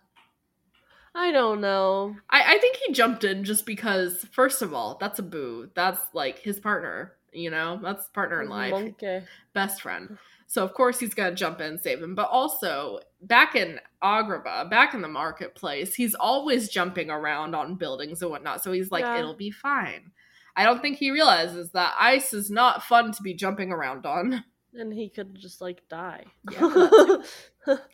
[1.15, 2.17] I don't know.
[2.31, 5.69] I, I think he jumped in just because, first of all, that's Abu.
[5.75, 7.79] That's like his partner, you know?
[7.83, 8.71] That's partner in life.
[8.73, 9.21] Monkey.
[9.53, 10.17] best friend.
[10.47, 12.15] So of course he's gonna jump in and save him.
[12.15, 18.21] But also back in Agrabah, back in the marketplace, he's always jumping around on buildings
[18.21, 18.63] and whatnot.
[18.63, 19.19] So he's like, Yeah.
[19.19, 20.13] it'll be fine.
[20.55, 24.45] I don't think he realizes that ice is not fun to be jumping around on.
[24.75, 26.25] And he could just like die.
[26.51, 27.17] Yeah,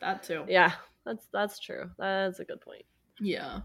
[0.01, 0.45] That too.
[0.47, 0.73] yeah,
[1.05, 1.91] that's that's true.
[1.97, 2.83] That's a good point.
[3.19, 3.61] Yeah.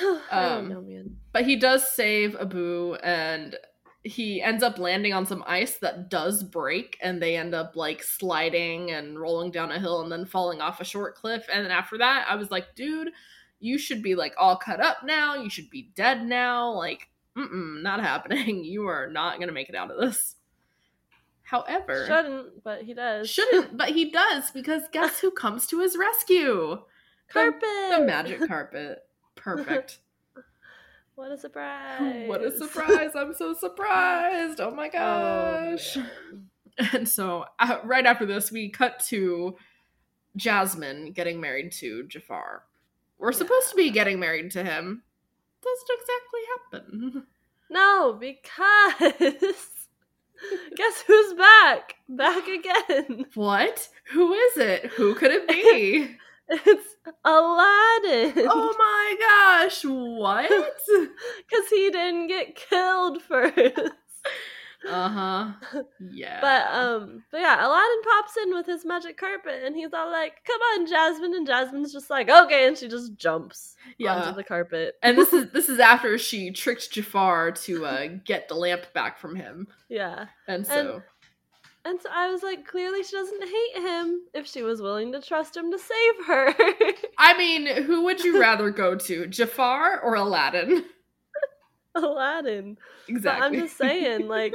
[0.32, 1.18] Um, know, man.
[1.32, 3.56] But he does save Abu and
[4.02, 8.02] he ends up landing on some ice that does break and they end up like
[8.02, 11.46] sliding and rolling down a hill and then falling off a short cliff.
[11.52, 13.10] And then after that, I was like, dude,
[13.60, 15.36] you should be like all cut up now.
[15.36, 16.72] You should be dead now.
[16.72, 18.64] Like, mm not happening.
[18.64, 20.36] You are not going to make it out of this.
[21.42, 23.28] However, Shouldn't, but he does.
[23.28, 26.78] shouldn't, but he does because guess who comes to his rescue?
[27.28, 27.60] carpet.
[27.62, 28.98] The, the magic carpet.
[29.36, 29.98] Perfect.
[31.16, 32.28] What a surprise!
[32.28, 33.10] What a surprise!
[33.14, 34.60] I'm so surprised.
[34.60, 35.96] Oh my gosh.
[35.96, 36.10] man.
[36.92, 39.56] and so, uh, right after this, we cut to
[40.36, 42.64] Jasmine getting married to Jafar.
[43.18, 45.02] We're supposed to be getting married to him.
[45.64, 47.26] Doesn't exactly happen.
[47.70, 49.44] No, because
[50.76, 51.94] guess who's back?
[52.08, 53.26] Back again.
[53.34, 53.88] What?
[54.12, 54.86] Who is it?
[54.96, 56.16] Who could it be?
[56.46, 58.46] It's Aladdin.
[58.50, 59.16] oh my
[59.64, 60.50] gosh, what?
[61.48, 63.56] Because he didn't get killed first.
[64.86, 65.52] Uh huh.
[66.12, 66.40] Yeah.
[66.40, 70.44] But um, but yeah, Aladdin pops in with his magic carpet, and he's all like,
[70.46, 74.14] "Come on, Jasmine," and Jasmine's just like, "Okay," and she just jumps Yeah.
[74.14, 74.94] onto the carpet.
[75.02, 79.18] and this is this is after she tricked Jafar to uh, get the lamp back
[79.18, 81.02] from him, yeah, and so
[81.86, 85.20] and so I was like, clearly she doesn't hate him if she was willing to
[85.20, 86.54] trust him to save her.
[87.18, 90.84] I mean, who would you rather go to, Jafar or Aladdin?
[92.04, 92.76] Aladdin.
[93.08, 93.40] Exactly.
[93.40, 94.54] But I'm just saying, like,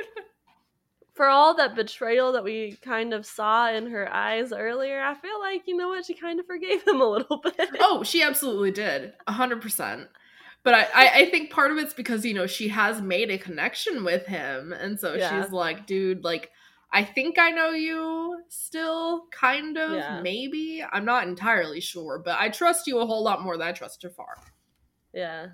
[1.13, 5.39] for all that betrayal that we kind of saw in her eyes earlier, I feel
[5.39, 7.69] like, you know what, she kind of forgave him a little bit.
[7.79, 10.07] oh, she absolutely did, a hundred percent.
[10.63, 13.37] But I, I, I think part of it's because you know she has made a
[13.37, 15.41] connection with him, and so Yeah.
[15.43, 16.49] she's like, dude, like.
[16.91, 20.21] I think I know you still, kind of, Yeah.
[20.23, 20.83] maybe.
[20.91, 24.01] I'm not entirely sure, but I trust you a whole lot more than I trust
[24.01, 24.35] Jafar.
[25.13, 25.49] Yeah.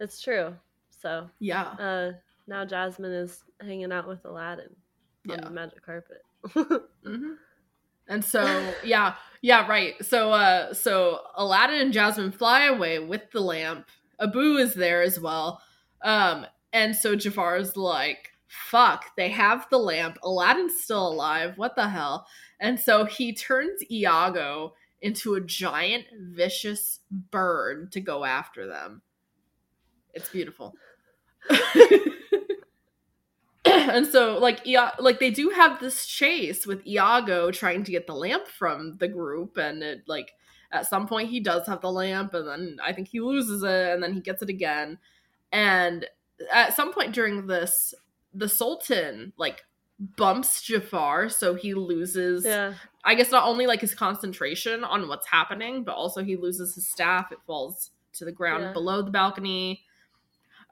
[0.00, 0.56] It's true.
[0.90, 1.62] So, Yeah.
[1.78, 2.12] uh,
[2.46, 4.74] now Jasmine is hanging out with Aladdin
[5.28, 5.44] on Yeah.
[5.44, 6.22] the magic carpet.
[7.04, 7.34] hmm
[8.08, 8.42] And so,
[8.84, 9.94] yeah, yeah, right.
[10.04, 13.86] So, uh, so Aladdin and Jasmine fly away with the lamp.
[14.20, 15.62] Abu is there as well.
[16.02, 20.18] Um, and so Jafar is like, fuck, they have the lamp.
[20.22, 21.56] Aladdin's still alive.
[21.56, 22.26] What the hell?
[22.58, 29.02] And so he turns Iago into a giant, vicious bird to go after them.
[30.14, 30.74] It's beautiful.
[33.64, 38.06] and so like Ia- like they do have this chase with Iago trying to get
[38.06, 40.32] the lamp from the group and it like
[40.72, 43.92] at some point he does have the lamp and then I think he loses it
[43.92, 44.98] and then he gets it again
[45.52, 46.06] and
[46.52, 47.92] at some point during this
[48.32, 49.64] the sultan like
[50.16, 52.74] bumps Jafar so he loses yeah.
[53.04, 56.86] I guess not only like his concentration on what's happening, but also he loses his
[56.86, 57.32] staff.
[57.32, 58.72] It falls to the ground Yeah.
[58.72, 59.84] below the balcony.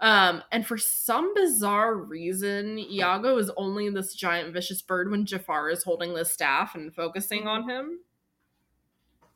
[0.00, 5.70] Um, and for some bizarre reason, Iago is only this giant vicious bird when Jafar
[5.70, 7.98] is holding the staff and focusing on him.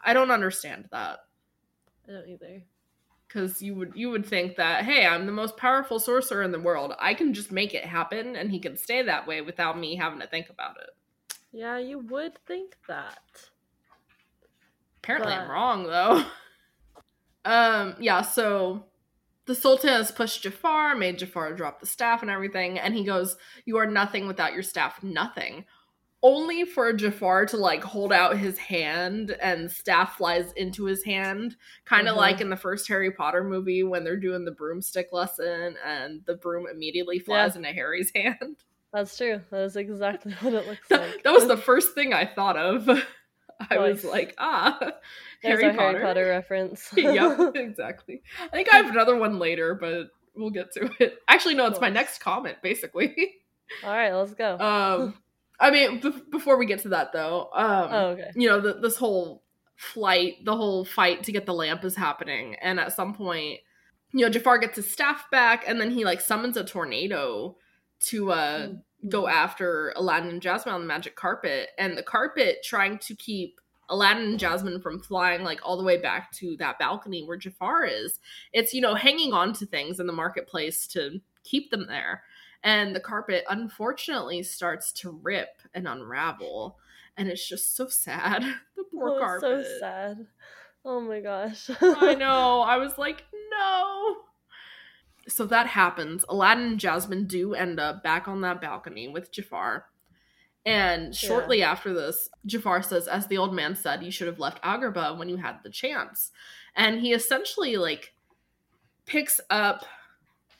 [0.01, 1.21] I don't understand that
[2.09, 2.63] I don't either.
[3.27, 6.61] because you would you would think that hey, I'm the most powerful sorcerer in the
[6.61, 6.95] world.
[7.01, 10.21] I can just make it happen, and he can stay that way without me having
[10.21, 10.91] to think about it.
[11.53, 13.19] Yeah, you would think that.
[14.99, 16.25] Apparently, I'm wrong though.
[17.45, 18.23] um, yeah.
[18.23, 18.87] So
[19.47, 23.37] the Sultan has pushed Jafar, made Jafar drop the staff and everything, and he goes,
[23.65, 25.03] "You are nothing without your staff.
[25.03, 25.65] Nothing."
[26.25, 31.57] Only for Jafar to like hold out his hand and staff flies into his hand,
[31.85, 32.19] kind of Mhm.
[32.19, 36.37] like in the first Harry Potter movie when they're doing the broomstick lesson and the
[36.37, 38.63] broom immediately flies into Harry's hand.
[38.93, 39.41] That's true.
[39.51, 41.23] That is exactly what it looks That, like.
[41.25, 42.89] that was the first thing I thought of.
[43.71, 44.93] I was like, ah,
[45.43, 45.99] There's Harry Potter.
[45.99, 46.91] Harry Potter reference.
[46.97, 48.23] yeah, exactly.
[48.41, 51.19] I think I have another one later, but we'll get to it.
[51.29, 53.35] Actually, no, it's my next comment, basically.
[53.85, 54.57] All right, let's go.
[54.61, 55.15] um,
[55.59, 58.31] I mean, b- before we get to that, though, um, oh, okay.
[58.35, 59.43] you know, the, this whole
[59.77, 63.61] flight, the whole fight to get the lamp is happening, and at some point,
[64.13, 67.57] you know, Jafar gets his staff back, and then he like summons a tornado
[68.01, 68.69] to uh
[69.09, 73.61] go after Aladdin and Jasmine on the magic carpet, and the carpet trying to keep
[73.89, 77.85] Aladdin and Jasmine from flying like all the way back to that balcony where Jafar
[77.85, 78.19] is.
[78.53, 82.23] It's, you know, hanging on to things in the marketplace to keep them there.
[82.65, 86.79] And the carpet unfortunately starts to rip and unravel.
[87.17, 88.45] And it's just so sad.
[88.77, 89.67] The poor oh, carpet.
[89.67, 90.27] so sad.
[90.85, 91.71] Oh my gosh.
[91.81, 92.61] I know.
[92.61, 94.17] I was like, no.
[95.29, 96.25] So that happens.
[96.29, 99.87] Aladdin and Jasmine do end up back on that balcony with Jafar.
[100.65, 104.63] And shortly after this, Jafar says, as the old man said, you should have left
[104.63, 106.31] Agrabah when you had the chance.
[106.77, 108.13] And he essentially like
[109.07, 109.85] picks up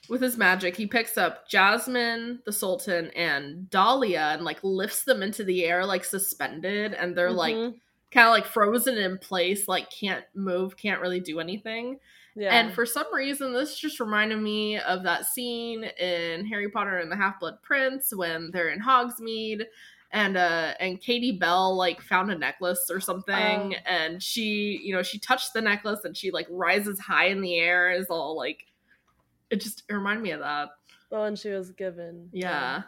[0.09, 5.23] with his magic, he picks up Jasmine, the Sultan, and Dahlia and like lifts them
[5.23, 7.79] into the air like suspended, and they're like Mhm.
[8.11, 11.99] kind of like frozen in place, like can't move, can't really do anything.
[12.35, 12.49] yeah.
[12.53, 17.11] And for some reason, this just reminded me of that scene in Harry Potter and
[17.11, 19.65] the Half Blood Prince when they're in Hogsmeade.
[20.13, 23.71] And uh and Katie Bell like found a necklace or something Oh.
[23.85, 27.57] and she you know she touched the necklace and she like rises high in the
[27.57, 28.63] air is all like
[29.49, 30.69] it just it reminded me of that
[31.09, 32.29] the one she was given.
[32.31, 32.83] yeah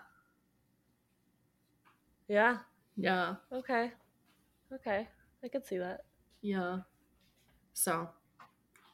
[2.27, 2.57] Yeah.
[2.97, 3.91] yeah Okay.
[4.73, 5.07] Okay.
[5.43, 6.01] I could see that.
[6.41, 6.79] yeah
[7.73, 8.07] so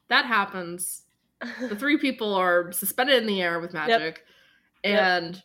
[0.10, 1.04] that happens
[1.60, 4.24] the three people are suspended in the air with magic
[4.84, 5.02] Yep.
[5.02, 5.44] and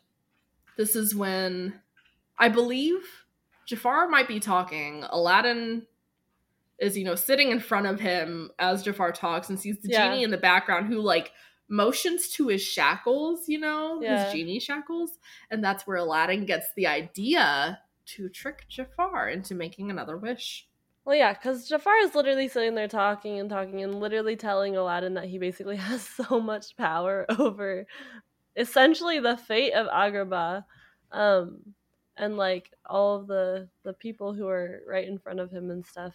[0.77, 1.81] this is when
[2.39, 3.03] i believe
[3.67, 5.87] jafar might be talking aladdin
[6.79, 10.09] is you know sitting in front of him as jafar talks and sees the Yeah.
[10.11, 11.33] genie in the background who like
[11.69, 14.23] motions to his shackles you know Yeah.
[14.25, 15.19] his genie shackles
[15.51, 20.69] and that's where aladdin gets the idea to trick jafar into making another wish
[21.05, 25.15] Well, yeah, because Jafar is literally sitting there talking and talking and literally telling Aladdin
[25.15, 27.87] that he basically has so much power over
[28.57, 30.65] essentially the fate of Agrabah.
[31.13, 31.75] Um,
[32.17, 35.85] and like all of the the people who are right in front of him and
[35.85, 36.15] stuff.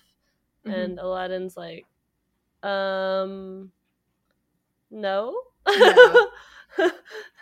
[0.65, 0.73] Mhm.
[0.73, 1.85] And Aladdin's like,
[2.63, 3.71] um,
[4.89, 5.35] no.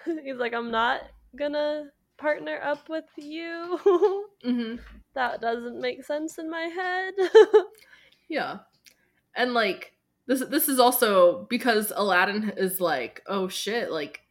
[0.06, 1.02] He's like, I'm not
[1.36, 4.26] gonna partner up with you.
[4.44, 4.76] hmm
[5.16, 7.14] that doesn't make sense in my head.
[8.30, 8.60] Yeah.
[9.36, 9.94] And like
[10.28, 14.22] this this is also because Aladdin is like, "Oh shit, like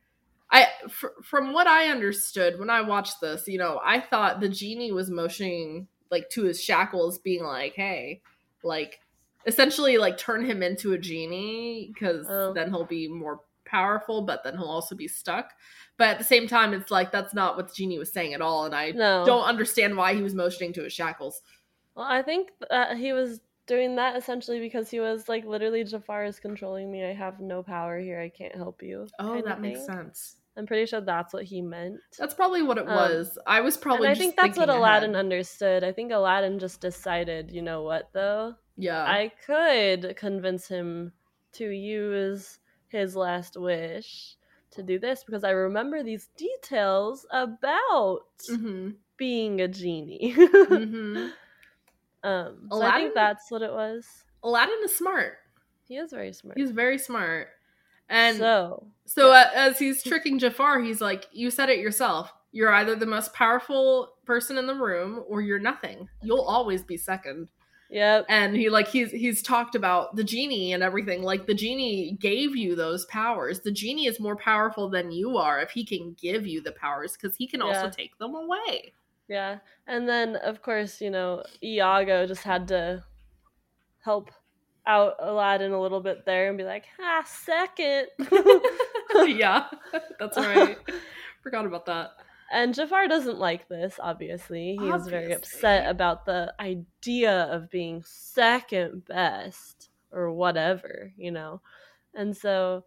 [0.51, 4.49] I fr- from what I understood when I watched this, you know, I thought the
[4.49, 8.23] genie was motioning like to his shackles being like, "Hey,
[8.63, 9.01] like
[9.47, 12.53] essentially like turn him into a genie cuz Oh.
[12.55, 15.53] then he'll be more powerful, but then he'll also be stuck."
[15.99, 18.41] But at the same time, it's like that's not what the genie was saying at
[18.41, 19.27] all and I no.
[19.27, 21.43] don't understand why he was motioning to his shackles.
[21.95, 26.25] Well, I think that he was doing that essentially because he was like literally Jafar
[26.25, 27.05] is controlling me.
[27.05, 28.21] I have no power here.
[28.21, 29.07] I can't help you.
[29.21, 30.37] Oh, that makes sense.
[30.57, 32.01] I'm pretty sure that's what he meant.
[32.19, 33.39] That's probably what it Um, was.
[33.47, 34.09] I was probably.
[34.09, 35.25] I just think that's what Aladdin ahead.
[35.25, 35.85] understood.
[35.85, 38.55] I think Aladdin just decided, you know what though?
[38.77, 39.05] Yeah.
[39.05, 41.13] I could convince him
[41.53, 44.37] to use his last wish
[44.73, 50.33] to do this because I remember these details about hmm being a genie.
[50.69, 51.27] hmm
[52.23, 54.07] um, so I think that's what it was.
[54.43, 55.35] Aladdin is smart.
[55.87, 56.59] He is very smart.
[56.59, 57.49] He's very smart.
[58.09, 62.33] And so, so uh, as he's tricking Jafar, he's like, "You said it yourself.
[62.53, 66.09] You're either the most powerful person in the room or you're nothing.
[66.23, 67.49] You'll always be second.
[67.91, 68.27] Yep.
[68.29, 71.23] And he like he's he's talked about the genie and everything.
[71.23, 73.61] Like the genie gave you those powers.
[73.61, 77.17] The genie is more powerful than you are if he can give you the powers
[77.17, 78.93] because he can also take them away.
[79.29, 79.59] Yeah.
[79.87, 83.05] And then of course, you know, Iago just had to
[84.01, 84.31] help
[84.87, 88.07] out Aladdin a little bit there and be like, ah, second.
[89.27, 89.67] yeah,
[90.19, 90.79] that's right.
[91.43, 92.12] Forgot about that.
[92.51, 94.77] and Jafar doesn't like this, obviously.
[94.81, 101.61] He is very upset about the idea of being second best or whatever, you know.
[102.14, 102.85] And so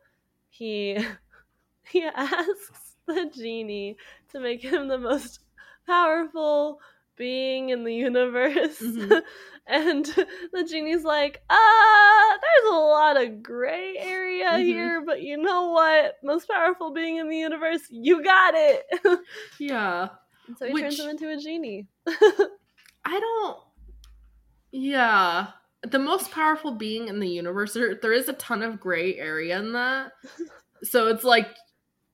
[0.49, 0.97] he
[1.83, 3.97] he asks the genie
[4.31, 5.39] to make him the most
[5.85, 6.79] powerful
[7.17, 8.79] being in the universe.
[8.81, 9.21] Mhm.
[9.67, 10.05] and
[10.53, 14.63] the genie's like, ah, there's a lot of gray area Mhm.
[14.65, 16.15] here, but you know what?
[16.23, 18.85] Most powerful being in the universe, you got it.
[19.59, 20.09] Yeah.
[20.47, 21.87] And so he Which- turns him into a genie.
[22.07, 23.57] I don't.
[24.71, 25.47] Yeah.
[25.83, 29.57] The most powerful being in the universe, there, there is a ton of gray area
[29.59, 30.11] in that.
[30.83, 31.47] So it's like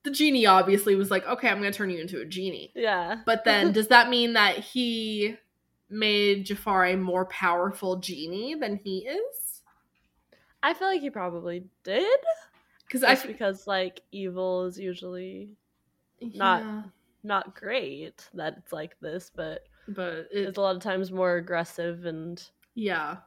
[0.07, 2.71] the genie obviously was like, okay, I'm going to turn you into a genie.
[2.73, 3.17] yeah.
[3.25, 5.35] But then does that mean that he
[5.89, 9.61] made Jafar a more powerful genie than he is?
[10.63, 12.19] I feel like he probably did.
[12.87, 15.49] Because I because like evil is usually
[16.21, 16.85] not-
[17.23, 22.05] not great that it's like this, but but it's a lot of times more aggressive
[22.05, 22.41] and
[22.75, 23.17] yeah.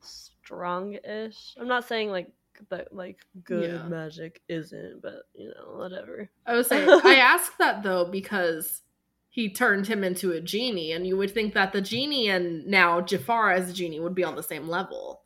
[0.00, 1.54] strong-ish.
[1.60, 2.30] I'm not saying like
[2.70, 3.82] that like good Yeah.
[3.88, 6.30] magic isn't, but you know, whatever.
[6.46, 8.82] I was saying I asked that though because
[9.28, 13.00] he turned him into a genie, and you would think that the genie and now
[13.00, 15.22] Jafar as a genie would be on the same level,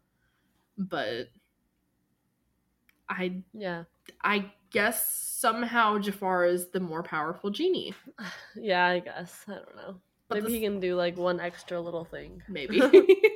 [0.79, 1.29] but
[3.09, 3.85] I Yeah.
[4.23, 7.95] I guess somehow Jafar is the more powerful genie.
[8.57, 9.45] Yeah, I guess.
[9.49, 10.01] I don't know.
[10.29, 12.43] But Maybe the- he can do like one extra little thing.
[12.49, 12.81] maybe.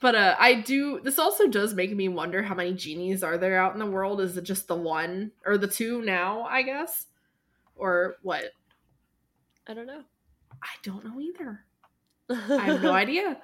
[0.00, 3.58] but uh I do this also does make me wonder how many genies are there
[3.58, 4.20] out in the world?
[4.20, 7.06] Is it just the one or the two now, I guess?
[7.74, 8.44] Or what?
[9.66, 10.02] I don't know.
[10.62, 11.64] I don't know either.
[12.30, 13.38] I have no idea.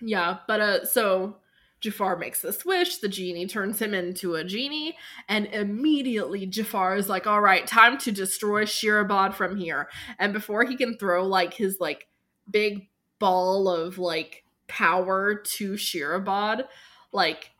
[0.00, 1.36] Yeah, but uh so
[1.80, 4.96] Jafar makes this wish, the genie turns him into a genie,
[5.28, 9.88] and immediately Jafar is like, all right, time to destroy Shirabad from here.
[10.18, 12.06] And before he can throw like his like
[12.50, 16.64] big ball of like power to Shirabad,
[17.12, 17.50] like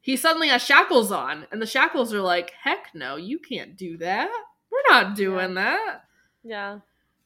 [0.00, 3.96] he suddenly has shackles on, and the shackles are like, heck no, you can't do
[3.98, 4.30] that.
[4.70, 6.02] We're not doing that
[6.44, 6.80] Yeah.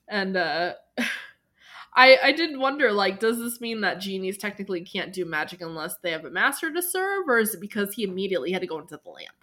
[0.09, 0.74] and uh
[1.94, 5.96] I I did wonder like does this mean that genies technically can't do magic unless
[6.03, 8.79] they have a master to serve or is it because he immediately had to go
[8.79, 9.35] into the lamp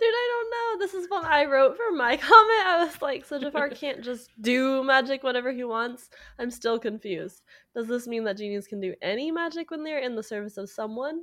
[0.00, 0.84] Dude, I don't know.
[0.84, 2.66] This is what I wrote for my comment.
[2.66, 6.10] I was like, so Jafar can't just do magic whatever he wants.
[6.38, 7.42] I'm still confused.
[7.74, 10.68] Does this mean that genies can do any magic when they're in the service of
[10.68, 11.22] someone?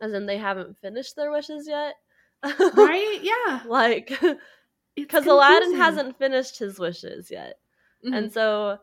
[0.00, 1.94] As in they haven't finished their wishes yet?
[2.74, 4.12] right yeah like,
[4.96, 7.60] because Aladdin hasn't finished his wishes yet.
[8.04, 8.16] Mhm.
[8.16, 8.78] And so,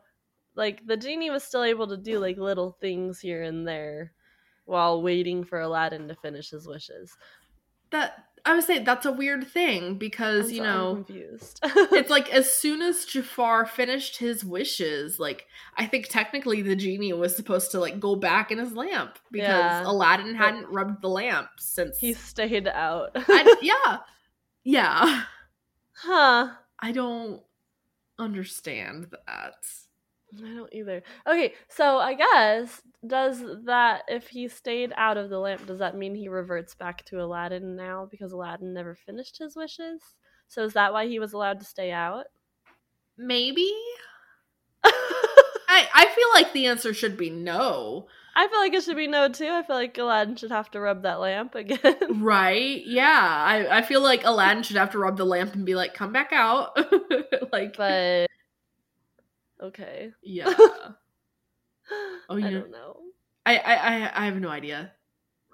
[0.54, 4.12] like, the genie was still able to do, like, little things here and there
[4.64, 7.14] while waiting for Aladdin to finish his wishes.
[7.90, 11.60] that I would say that's a weird thing because you so know confused.
[11.62, 17.12] it's like as soon as Jafar finished his wishes, like I think technically the genie
[17.12, 19.82] was supposed to like go back in his lamp because Yeah.
[19.84, 23.10] Aladdin hadn't rubbed the lamp since he stayed out.
[23.14, 23.98] I, yeah.
[24.64, 25.24] Yeah.
[25.92, 26.48] huh.
[26.78, 27.42] I don't
[28.18, 29.54] understand that.
[30.38, 31.02] I don't either.
[31.26, 35.96] Okay, so I guess does that if he stayed out of the lamp, does that
[35.96, 40.02] mean he reverts back to Aladdin now because Aladdin never finished his wishes?
[40.48, 42.26] So is that why he was allowed to stay out?
[43.16, 43.72] Maybe.
[44.84, 48.06] I I feel like the answer should be no.
[48.34, 49.48] I feel like it should be no too.
[49.48, 51.96] I feel like Aladdin should have to rub that lamp again.
[52.20, 52.82] Right?
[52.86, 53.44] Yeah.
[53.44, 56.12] I I feel like Aladdin should have to rub the lamp and be like, "Come
[56.12, 56.76] back out."
[57.52, 58.28] like but
[59.62, 60.12] okay.
[60.22, 60.52] yeah.
[62.28, 62.50] Oh, I yeah.
[62.50, 62.96] don't know.
[63.44, 64.92] I, I I I have no idea.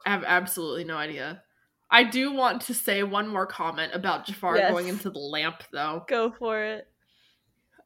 [0.05, 1.43] I have absolutely no idea.
[1.91, 4.71] I do want to say one more comment about Jafar Yes.
[4.71, 6.05] going into the lamp though.
[6.09, 6.89] Go for it.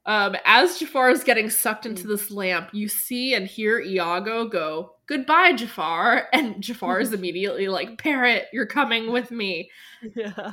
[0.07, 4.95] Um, as Jafar is getting sucked into this lamp, you see and hear Iago go,
[5.07, 6.29] Goodbye, Jafar.
[6.33, 9.71] And Jafar is immediately like, Parrot, you're coming with me.
[10.17, 10.53] Yeah.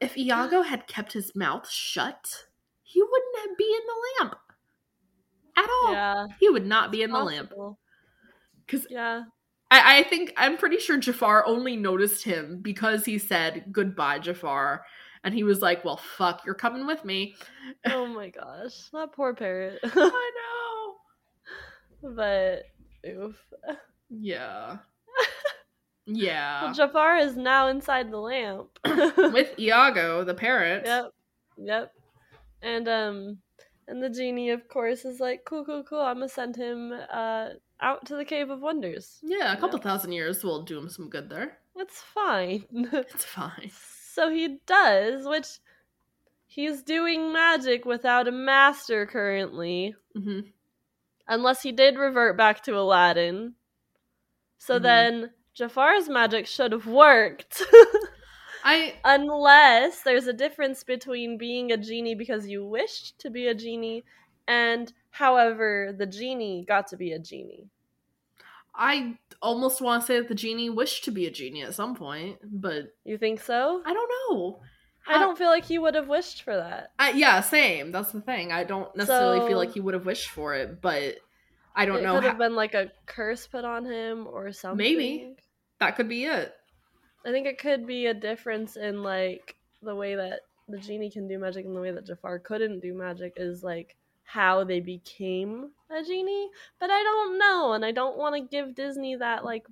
[0.00, 2.46] If Iago had kept his mouth shut,
[2.82, 4.36] he wouldn't be in the lamp
[5.56, 5.92] at all.
[5.92, 6.26] Yeah.
[6.40, 7.52] He would not be in the lamp.
[8.66, 9.24] Because Yeah.
[9.70, 14.84] I, I think, I'm pretty sure Jafar only noticed him because he said, Goodbye, Jafar.
[15.24, 17.34] And he was like, Well, fuck, you're coming with me.
[17.86, 18.90] Oh my gosh.
[18.92, 19.80] That poor parrot.
[19.84, 20.30] I
[22.02, 22.10] know.
[22.14, 22.62] but
[23.08, 23.36] oof.
[24.10, 24.78] Yeah.
[26.08, 26.72] Yeah.
[26.72, 28.68] Jafar is now inside the lamp.
[28.84, 30.84] With Iago, the parrot.
[30.86, 31.10] Yep.
[31.58, 31.92] Yep.
[32.62, 33.38] And um
[33.88, 37.50] and the genie of course is like, cool, cool, cool, I'm gonna send him uh
[37.80, 39.18] out to the Cave of Wonders.
[39.22, 41.58] Yeah, a couple thousand years will do him some good there.
[41.76, 42.64] It's fine.
[42.92, 43.70] It's fine.
[44.14, 45.58] so he does, which
[46.46, 49.94] he's doing magic without a master currently.
[50.14, 50.40] hmm
[51.28, 53.54] Unless he did revert back to Aladdin.
[54.58, 54.82] So Mhm.
[54.82, 57.62] then Jafar's magic should have worked.
[58.68, 63.54] I Unless there's a difference between being a genie because you wished to be a
[63.54, 64.04] genie
[64.48, 67.68] and however the genie got to be a genie.
[68.74, 71.94] I almost want to say that the genie wished to be a genie at some
[71.94, 73.82] point, but You think so?
[73.86, 74.60] I don't know.
[75.08, 76.90] I don't feel like he would have wished for that.
[76.98, 77.92] I, yeah, same.
[77.92, 78.50] That's the thing.
[78.50, 81.14] I don't necessarily So- feel like he would have wished for it, but
[81.76, 82.10] I don't know.
[82.10, 82.14] it know.
[82.16, 84.76] could How, have been like a curse put on him or something.
[84.78, 85.36] Maybe.
[85.78, 86.52] that could be it.
[87.26, 91.28] I think it could be a difference in like the way that the genie can
[91.28, 95.70] do magic and the way that Jafar couldn't do magic is like how they became
[95.90, 96.50] a genie.
[96.80, 99.66] But I don't know, and I don't want to give Disney that like.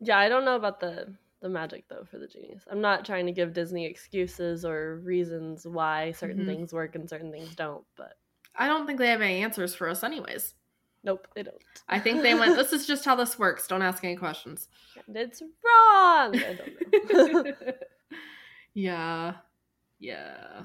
[0.00, 2.62] Yeah, I don't know about the the magic though for the genies.
[2.70, 6.46] I'm not trying to give Disney excuses or reasons why certain Mhm.
[6.46, 7.84] things work and certain things don't.
[7.96, 8.18] But
[8.54, 10.54] I don't think they have any answers for us, anyways.
[11.04, 11.56] Nope, they don't.
[11.88, 13.66] I think they went, this is just how this works.
[13.66, 14.68] Don't ask any questions.
[15.06, 16.36] And it's wrong.
[16.36, 17.52] I don't know.
[18.74, 19.34] yeah.
[19.98, 20.62] Yeah.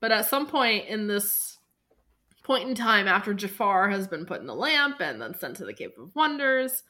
[0.00, 1.58] But at some point in this
[2.44, 5.64] point in time after Jafar has been put in the lamp and then sent to
[5.64, 6.84] the Cave of Wonders,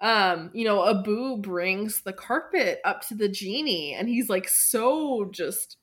[0.00, 5.28] um, you know, Abu brings the carpet up to the genie and he's like so
[5.30, 5.76] just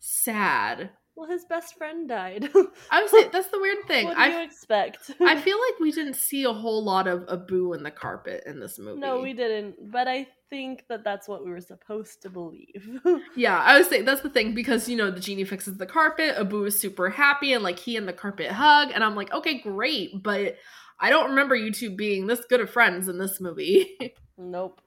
[0.00, 0.90] sad.
[1.16, 2.48] Well, his best friend died.
[2.90, 4.06] I was like, that's the weird thing.
[4.06, 5.10] what do you expect?
[5.20, 8.58] I feel like we didn't see a whole lot of Abu in the carpet in
[8.60, 9.00] this movie.
[9.00, 9.90] No, we didn't.
[9.92, 13.00] But I think that that's what we were supposed to believe.
[13.36, 16.34] Yeah, I would say that's the thing because you know the genie fixes the carpet.
[16.38, 19.60] Abu is super happy and like he and the carpet hug, and I'm like, okay,
[19.60, 20.56] great, but
[21.00, 23.98] I don't remember you two being this good of friends in this movie.
[24.38, 24.80] nope.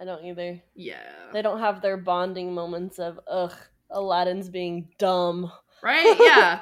[0.00, 0.60] I don't either.
[0.76, 1.00] yeah,
[1.32, 3.54] They don't have their bonding moments of ugh,
[3.90, 5.50] Aladdin's being dumb.
[5.82, 6.16] right?
[6.20, 6.60] Yeah.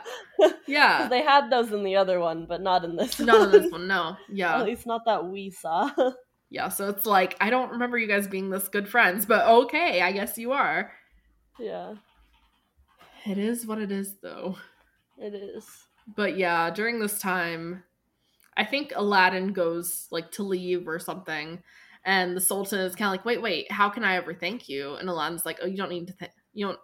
[0.67, 1.09] yeah.
[1.09, 3.19] they had those in the other one, but not in this.
[3.19, 4.17] Not in this one, no.
[4.31, 4.59] Yeah.
[4.59, 5.91] At least not that we saw.
[6.51, 6.69] yeah.
[6.69, 10.13] So it's like I don't remember you guys being this good friends, but okay, I
[10.13, 10.93] guess you are.
[11.59, 11.95] yeah,
[13.27, 14.57] It is what it is, though.
[15.19, 15.67] it is.
[16.15, 17.83] But yeah, during this time,
[18.57, 21.63] I think Aladdin goes like to leave or something,
[22.05, 24.95] and the Sultan is kind of like, "Wait, wait, how can I ever thank you?"
[24.95, 26.79] And Aladdin's like, "Oh, you don't need to thank you don't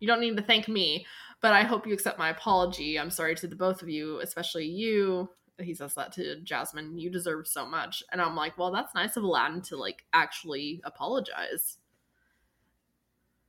[0.00, 1.06] you don't need to thank me,
[1.40, 2.98] but I hope you accept my apology.
[2.98, 6.98] I'm sorry to the both of you, especially you." He says that to Jasmine.
[6.98, 10.80] You deserve so much, and I'm like, "Well, that's nice of Aladdin to like actually
[10.84, 11.78] apologize."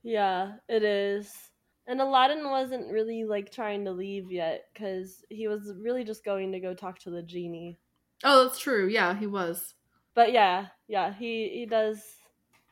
[0.02, 1.50] Yeah, it is.
[1.86, 6.52] And Aladdin wasn't really like trying to leave yet because he was really just going
[6.52, 7.78] to go talk to the genie.
[8.24, 8.86] Oh, that's true.
[8.88, 9.74] Yeah, he was.
[10.14, 12.02] But yeah, yeah, he he does.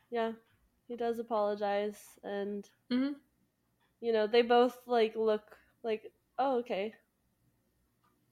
[0.09, 0.33] Yeah,
[0.87, 3.15] he does apologize, and Mhm.
[4.01, 5.43] You know they both like look
[5.83, 6.03] like
[6.37, 6.93] oh okay.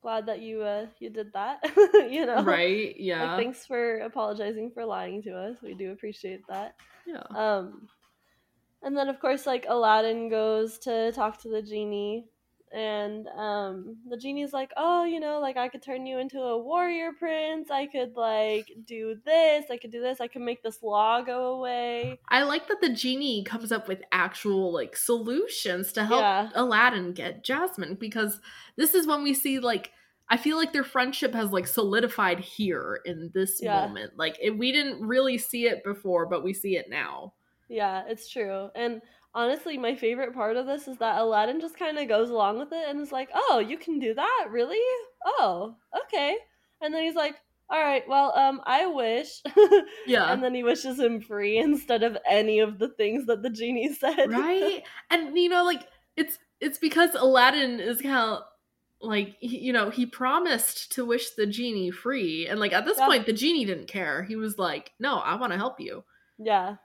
[0.02, 1.60] Glad that you uh you did that.
[2.10, 2.96] you know, Right?
[2.98, 3.34] Yeah.
[3.34, 5.58] Like thanks for apologizing for lying to us.
[5.62, 6.76] We do appreciate that.
[7.06, 7.24] yeah.
[7.36, 7.90] Um,
[8.82, 12.28] and then of course, like Aladdin goes to talk to the genie,
[12.72, 16.58] and um, the genie's like, "Oh, you know, like I could turn you into a
[16.58, 17.70] warrior prince.
[17.72, 19.66] I could like do this.
[19.72, 20.20] I could do this.
[20.22, 24.02] I could make this law go away." I like that the genie comes up with
[24.12, 26.50] actual like solutions to help Yeah.
[26.56, 28.40] Aladdin get Jasmine because
[28.76, 29.92] this is when we see like
[30.30, 33.74] I feel like their friendship has like solidified here in this Yeah.
[33.88, 34.14] moment.
[34.18, 37.34] Like it, we didn't really see it before, but we see it now.
[37.68, 38.70] Yeah, it's true.
[38.76, 39.02] And
[39.34, 42.72] honestly, my favorite part of this is that Aladdin just kind of goes along with
[42.72, 44.80] it and is like, "Oh, you can do that, really?
[45.26, 45.76] Oh,
[46.06, 46.38] okay."
[46.82, 47.36] And then he's like,
[47.70, 49.42] "All right, well, um, I wish."
[50.08, 50.32] Yeah.
[50.34, 53.94] and then he wishes him free instead of any of the things that the genie
[54.00, 54.32] said.
[54.32, 54.82] right?
[55.12, 58.44] And you know, like it's it's because Aladdin is kind of
[59.02, 62.98] like he- you know he promised to wish the genie free, and like at this
[62.98, 63.06] Yeah.
[63.06, 64.24] point the genie didn't care.
[64.24, 66.04] He was like, "No, I want to help you."
[66.38, 66.76] yeah.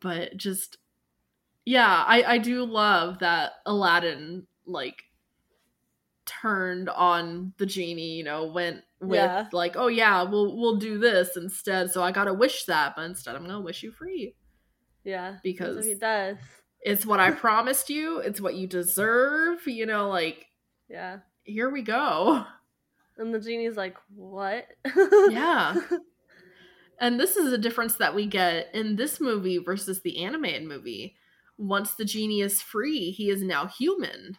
[0.00, 0.76] but just
[1.64, 5.02] yeah i i do love that aladdin like
[6.26, 9.46] turned on the genie you know went with Yeah.
[9.52, 13.36] like oh yeah we'll we'll do this instead so i gotta wish that but instead
[13.36, 14.34] i'm gonna wish you free
[15.04, 15.36] Yeah.
[15.42, 16.38] Because- he does.
[16.80, 20.46] it's what i promised you it's what you deserve you know like
[20.88, 21.18] Yeah.
[21.42, 22.44] here we go
[23.18, 24.66] And the genie's like, "What?"
[25.30, 25.76] Yeah.
[26.98, 31.14] And this is a difference that we get in this movie versus the animated movie.
[31.58, 34.36] Once the genie is free, he is now human.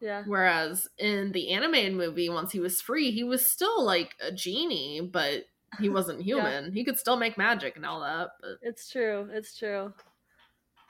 [0.00, 0.22] yeah.
[0.26, 5.00] Whereas in the animated movie, once he was free, he was still like a genie,
[5.02, 5.44] but
[5.80, 6.72] he wasn't human.
[6.72, 8.30] He could still make magic and all that.
[8.40, 9.28] But It's true.
[9.32, 9.92] It's true.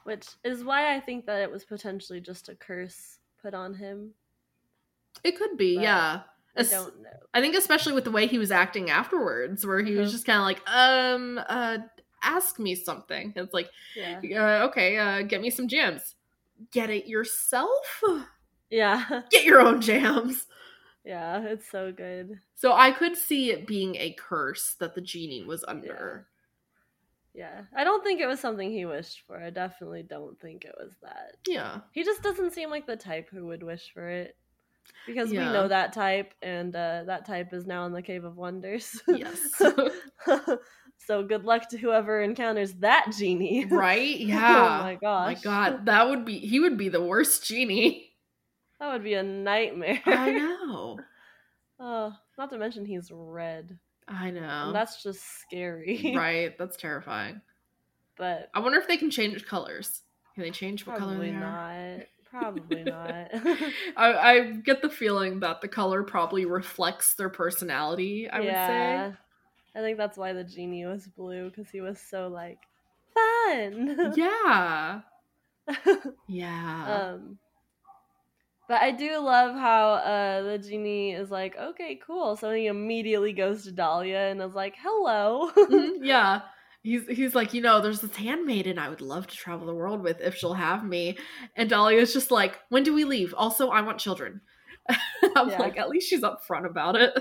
[0.05, 4.13] Which is why I think that it was potentially just a curse put on him.
[5.23, 6.21] it could be, But yeah.
[6.57, 7.09] I don't know.
[7.33, 10.13] I think especially with the way he was acting afterwards, where he was Mhm.
[10.13, 11.79] just kind of like, um, uh,
[12.25, 13.33] ask me something.
[13.37, 14.21] It's like, Yeah.
[14.63, 16.15] uh, okay, uh, get me some jams.
[16.71, 18.03] Get it yourself.
[18.71, 19.23] Yeah.
[19.31, 20.47] Get your own jams.
[21.05, 21.43] Yeah.
[21.43, 22.41] It's so good.
[22.55, 26.27] So I could see it being a curse that the genie was under.
[27.35, 27.63] Yeah.
[27.77, 29.37] I don't think it was something he wished for.
[29.37, 31.37] I definitely don't think it was that.
[31.47, 31.81] Yeah.
[31.93, 34.37] He just doesn't seem like the type who would wish for it.
[35.07, 35.47] Because Yeah.
[35.47, 39.01] we know that type, and uh, that type is now in the Cave of Wonders.
[39.09, 39.39] Yes.
[40.99, 43.67] so good luck to whoever encounters that genie.
[43.67, 44.19] right?
[44.21, 44.81] Yeah.
[44.81, 45.37] oh my Oh gosh.
[45.37, 48.11] my god, that would be he would be the worst genie.
[48.81, 50.03] That would be a nightmare.
[50.07, 50.99] I know.
[51.81, 53.77] Oh, not to mention he's red.
[54.07, 54.41] I know.
[54.67, 56.15] And that's just scary.
[56.17, 56.57] right.
[56.57, 57.41] That's terrifying.
[58.17, 60.03] But I wonder if they can change colors.
[60.35, 61.41] Can they change what color probably they are?
[61.99, 62.07] not.
[62.35, 63.29] Probably not.
[63.97, 69.07] I, I get the feeling that the color probably reflects their personality, I yeah.
[69.07, 69.19] Would say.
[69.77, 72.59] I think that's why the genie was blue, because he was so like
[73.15, 73.97] fun.
[74.17, 75.03] Yeah.
[76.29, 76.87] Yeah.
[76.87, 77.39] um
[78.69, 82.37] but I do love how uh the genie is like, okay, cool.
[82.37, 85.51] So he immediately goes to Dahlia and is like, hello.
[85.69, 86.43] Mhm, yeah.
[86.85, 90.03] He's he's like, you know, there's this handmaiden I would love to travel the world
[90.03, 91.19] with if she'll have me.
[91.57, 93.35] And Dahlia's just like, when do we leave?
[93.37, 94.41] Also, I want children.
[95.35, 95.59] I'm Yeah.
[95.59, 97.13] like, at least she's upfront about it.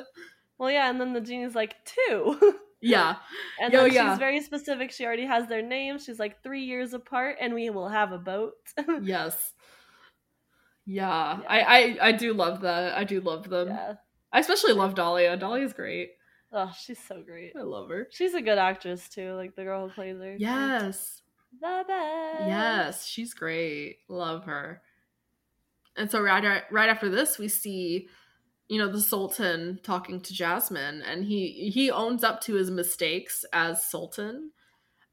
[0.60, 2.56] well, yeah, and then the genie's like, two.
[2.86, 3.16] Yeah.
[3.62, 4.10] And Yo, then yeah.
[4.12, 4.92] she's very specific.
[4.92, 6.04] She already has their names.
[6.04, 8.56] She's like three years apart, and we will have a boat.
[9.02, 9.54] Yes.
[10.86, 11.40] Yeah.
[11.42, 11.48] Yeah.
[11.48, 12.98] I, I I do love that.
[12.98, 13.70] I do love them.
[13.70, 13.94] yeah.
[14.34, 15.38] I especially love Dahlia.
[15.38, 16.10] Dahlia's great.
[16.56, 17.54] Oh, she's so great.
[17.58, 18.08] I love her.
[18.12, 20.36] She's a good actress too, like the girl who plays her.
[20.38, 21.24] Yes.
[21.60, 22.48] The best.
[22.48, 23.98] Yes, she's great.
[24.08, 24.82] Love her.
[25.96, 28.08] And so right right after this, we see,
[28.68, 33.46] you know, the Sultan talking to Jasmine, and he he owns up to his mistakes
[33.54, 34.52] as Sultan,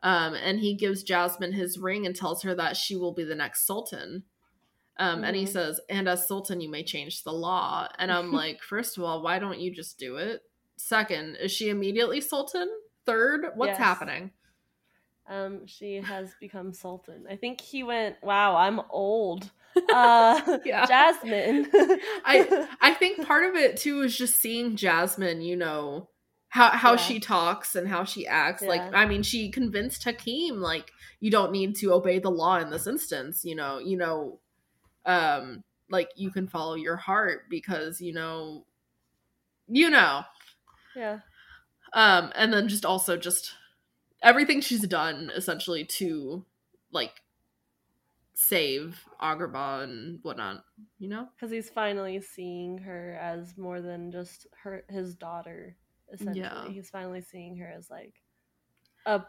[0.02, 3.34] um, and he gives Jasmine his ring and tells her that she will be the
[3.34, 4.24] next Sultan.
[4.98, 8.62] Um, and he says, "And as Sultan, you may change the law." And I'm like,
[8.68, 10.42] first of all, why don't you just do it?
[10.80, 12.68] Second, is she immediately Sultan?
[13.04, 13.78] Third, what's Yes.
[13.78, 14.30] happening?
[15.28, 17.26] Um, she has become sultan.
[17.30, 18.16] I think he went.
[18.22, 19.50] Wow, I'm old.
[19.94, 20.84] Uh, Yeah.
[20.86, 21.68] Jasmine.
[22.24, 26.08] I I think part of it too is just seeing Jasmine, you know,
[26.48, 26.96] how how Yeah.
[26.96, 28.62] she talks and how she acts.
[28.62, 32.70] Like I mean, she convinced Hakim like you don't need to obey the law in
[32.70, 34.40] this instance, you know, you know
[35.06, 38.64] um like you can follow your heart because you know
[39.68, 40.22] you know.
[40.94, 41.20] Yeah.
[41.92, 43.54] Um and then just also just
[44.22, 46.44] everything she's done essentially to
[46.92, 47.22] like
[48.34, 50.64] save Agrabah and whatnot,
[50.98, 51.28] you know?
[51.34, 55.76] because he's finally seeing her as more than just her his daughter
[56.12, 56.68] essentially Yeah.
[56.72, 58.14] he's finally seeing her as like
[59.06, 59.22] a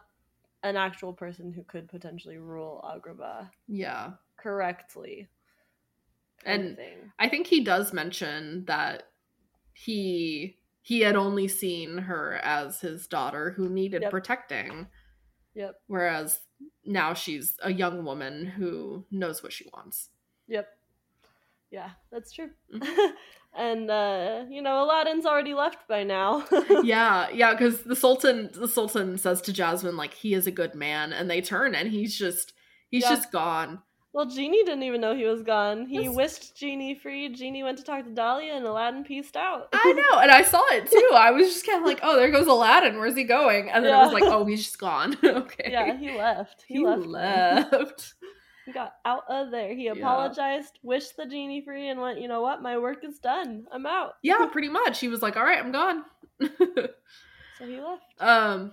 [0.64, 4.12] an actual person who could potentially rule agrabah Yeah.
[4.38, 5.28] correctly
[6.46, 6.78] And.
[7.20, 9.04] I think he does mention that
[9.74, 14.12] he he had only seen her as his daughter who needed Yep.
[14.12, 14.88] protecting,
[15.54, 16.40] yep whereas
[16.86, 20.10] now she's a young woman who knows what she wants.
[20.48, 20.68] yep
[21.72, 23.14] yeah that's true Mhm.
[23.56, 26.46] and uh you know aladdin's already left by now
[26.84, 30.74] yeah, yeah, because the Sultan the Sultan says to Jasmine like he is a good
[30.76, 32.54] man, and they turn and he's just
[32.90, 33.10] he's Yeah.
[33.16, 33.82] just gone.
[34.14, 36.16] Well genie didn't even know he was gone he Yes.
[36.16, 40.20] whisked genie free genie went to talk to dahlia and aladdin pieced out I know,
[40.20, 41.10] and I saw it too.
[41.14, 42.98] I was just kind of like, oh, there goes Aladdin.
[43.00, 43.70] Where's he going?
[43.70, 45.18] And then I was like, oh, he's just gone.
[45.24, 45.70] okay.
[45.72, 48.14] yeah he left he, he left, left.
[48.68, 49.74] He got out of there.
[49.74, 49.94] He Yeah.
[49.94, 52.62] apologized, wished the genie free, and went, you know what?
[52.62, 53.66] My work is done.
[53.72, 54.14] I'm out.
[54.22, 55.00] yeah, pretty much.
[55.00, 56.04] He was like, "All right, I'm gone."
[57.58, 58.04] So he left.
[58.20, 58.72] um,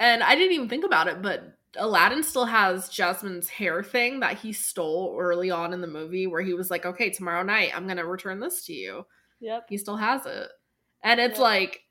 [0.00, 1.42] and I didn't even think about it, but
[1.76, 6.42] Aladdin still has Jasmine's hair thing that he stole early on in the movie, where
[6.42, 9.06] he was like, "Okay, tomorrow night, I'm gonna return this to you."
[9.40, 9.66] Yep.
[9.68, 10.48] He still has it,
[11.02, 11.44] and it's Yeah.
[11.44, 11.82] like,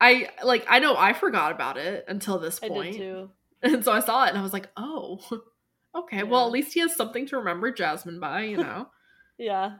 [0.00, 3.30] I like I know I forgot about it until this I point, did too.
[3.62, 5.20] and so I saw it and I was like, "Oh."
[5.94, 8.90] Okay, well, at least he has something to remember Jasmine by, you know.
[9.38, 9.76] Yeah.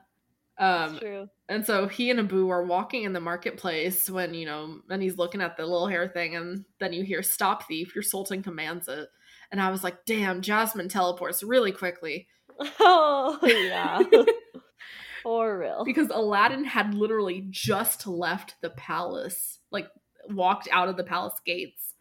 [0.59, 1.29] Um, true.
[1.49, 5.19] and so he and Abu are walking in the marketplace when, you know, and he's
[5.19, 8.89] looking at the little hair thing, and then you hear, Stop thief, your sultan commands
[8.89, 9.09] it.
[9.53, 12.29] And I was like, damn, Jasmine teleports really quickly.
[12.81, 14.01] Oh yeah.
[15.23, 15.85] For real.
[15.85, 19.89] Because Aladdin had literally just left the palace, like
[20.31, 21.95] walked out of the palace gates.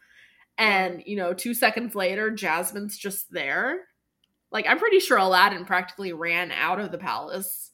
[0.58, 3.80] And, you know, two seconds later, Jasmine's just there.
[4.52, 7.65] Like, I'm pretty sure Aladdin practically ran out of the palace.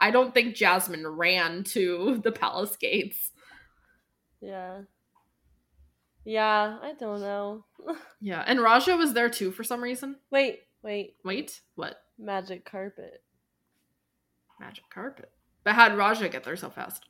[0.00, 3.30] I don't think Jasmine ran to the palace gates.
[4.40, 4.82] Yeah.
[6.24, 7.64] Yeah, I don't know.
[8.20, 10.16] Yeah, and Rajah was there too for some reason.
[10.30, 11.14] wait, wait.
[11.24, 12.02] Wait, what?
[12.18, 13.22] Magic carpet.
[14.60, 15.30] Magic carpet.
[15.64, 17.06] But how'd Rajah get there so fast?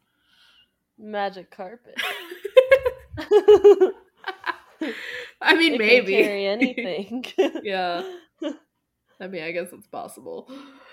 [0.98, 2.00] Magic carpet.
[5.42, 6.12] I mean, It maybe.
[6.22, 7.24] carry anything.
[7.64, 8.02] yeah.
[9.20, 10.50] I mean, I guess it's possible.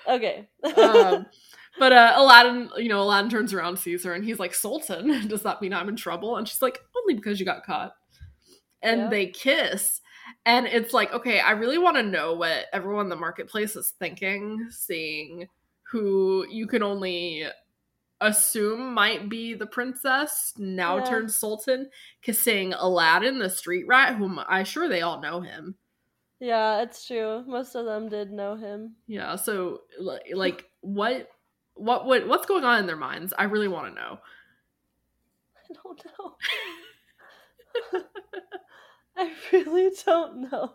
[0.08, 0.48] okay.
[0.76, 1.26] um,
[1.80, 5.44] but uh, Aladdin, you know, Aladdin turns around, sees her, and he's like, "Sultan, does
[5.44, 7.94] that mean I'm in trouble?" And she's like, "Only because you got caught."
[8.82, 9.10] And Yeah.
[9.10, 10.02] they kiss,
[10.46, 13.94] and it's like, okay, I really want to know what everyone in the marketplace is
[13.98, 15.48] thinking, seeing
[15.84, 17.46] who you can only
[18.22, 21.04] assume might be the princess now Yeah.
[21.04, 21.90] turned sultan,
[22.22, 25.76] kissing Aladdin, the street rat, whom I sure they all know him.
[26.40, 27.44] Yeah, it's true.
[27.48, 28.96] Most of them did know him.
[29.08, 31.30] Yeah, so like what
[31.74, 33.34] what would what's going on in their minds?
[33.38, 34.20] I really want to know.
[35.58, 38.02] I don't know.
[39.18, 40.74] I really don't know.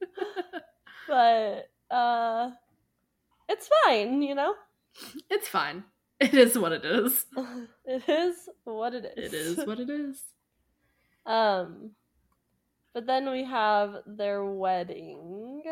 [1.08, 2.50] but uh
[3.48, 4.54] it's fine, you know?
[5.30, 5.84] It's fine.
[6.20, 7.26] It is what it is.
[7.86, 9.32] It is what it is.
[9.32, 10.22] It is what it is.
[11.24, 11.92] Um
[12.98, 15.62] but then we have their wedding.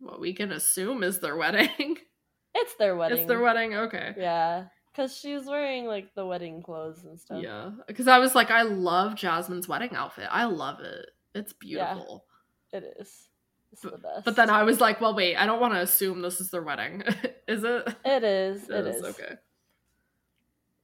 [0.00, 1.96] What we can assume is their wedding.
[2.52, 3.18] It's their wedding.
[3.18, 3.76] It's their wedding.
[3.76, 4.12] Okay.
[4.18, 4.64] Yeah.
[4.96, 7.40] Cause she's wearing like the wedding clothes and stuff.
[7.40, 10.26] Yeah, because I was like, I love Jasmine's wedding outfit.
[10.28, 11.06] I love it.
[11.32, 12.24] It's beautiful.
[12.72, 13.28] It is.
[13.70, 14.24] It's the best.
[14.24, 16.64] But then I was like, well, wait, I don't want to assume this is their
[16.64, 17.04] wedding.
[17.46, 17.94] is it?
[18.04, 18.64] It is.
[18.64, 18.96] It It is.
[18.96, 19.34] is, Okay.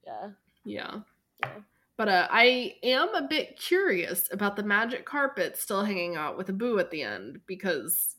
[0.05, 0.29] Yeah.
[0.63, 0.99] Yeah.
[1.41, 1.49] Yeah.
[1.97, 6.49] But uh, I am a bit curious about the magic carpet still hanging out with
[6.49, 8.15] Abu at the end because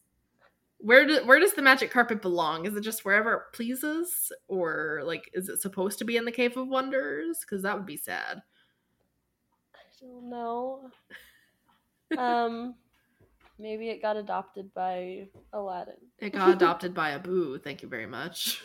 [0.78, 2.66] where do, where does the magic carpet belong?
[2.66, 6.32] Is it just wherever it pleases, or like is it supposed to be in the
[6.32, 7.38] Cave of Wonders?
[7.40, 8.42] Because that would be sad.
[9.74, 10.90] I don't know.
[12.18, 12.74] um,
[13.58, 15.94] maybe it got adopted by Aladdin.
[16.18, 17.58] It got adopted by Abu.
[17.58, 18.60] Thank you very much.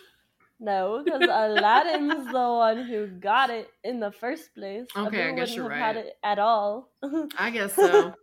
[0.63, 4.87] No, because Aladdin's the one who got it in the first place.
[4.95, 6.05] Okay, I guess you're have had right.
[6.05, 6.89] it at all.
[7.37, 8.13] I guess so.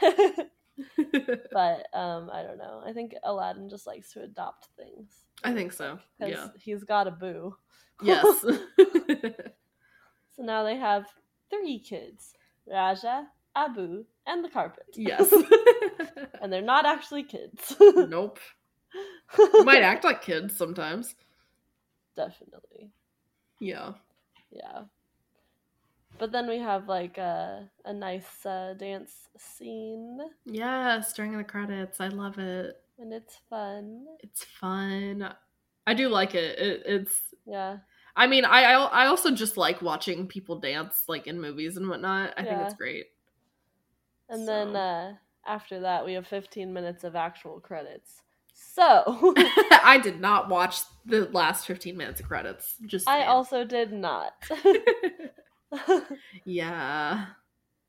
[0.00, 2.84] but um, I don't know.
[2.86, 5.10] I think Aladdin just likes to adopt things.
[5.42, 5.98] I think so.
[6.20, 6.50] Yeah.
[6.56, 7.52] he's got Abu.
[8.00, 8.44] Yes.
[10.36, 11.06] So now they have
[11.48, 12.34] three kids
[12.70, 14.84] Rajah, Abu, and the carpet.
[14.92, 15.32] yes.
[16.42, 17.74] And they're not actually kids.
[17.80, 18.38] nope.
[19.64, 21.14] Might act like kids sometimes.
[22.16, 22.90] Definitely.
[23.60, 23.92] Yeah.
[24.50, 24.84] Yeah.
[26.18, 32.00] But then we have like a, a nice uh, dance scene, Yes, during the credits.
[32.00, 32.80] I love it.
[32.98, 34.06] and it's fun.
[34.20, 35.34] It's fun.
[35.86, 36.58] I do like it.
[36.58, 37.78] it it's Yeah.
[38.16, 41.86] I mean, I, I I also just like watching people dance like in movies and
[41.88, 42.32] whatnot.
[42.38, 43.06] I think it's great.
[44.30, 45.14] And then uh,
[45.46, 48.22] after that, we have 15 minutes of actual credits.
[48.56, 52.76] So I did not watch the last 15 minutes of credits.
[52.86, 53.28] Just I saying.
[53.28, 54.32] also did not.
[56.44, 57.26] yeah.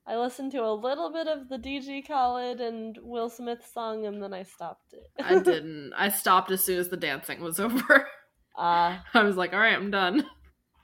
[0.06, 4.22] I listened to a little bit of the DJ Khaled and Will Smith song, and
[4.22, 5.10] then I stopped it.
[5.22, 5.94] I didn't.
[5.96, 8.08] I stopped as soon as the dancing was over.
[8.56, 10.26] Ah, I was like, all right, I'm done.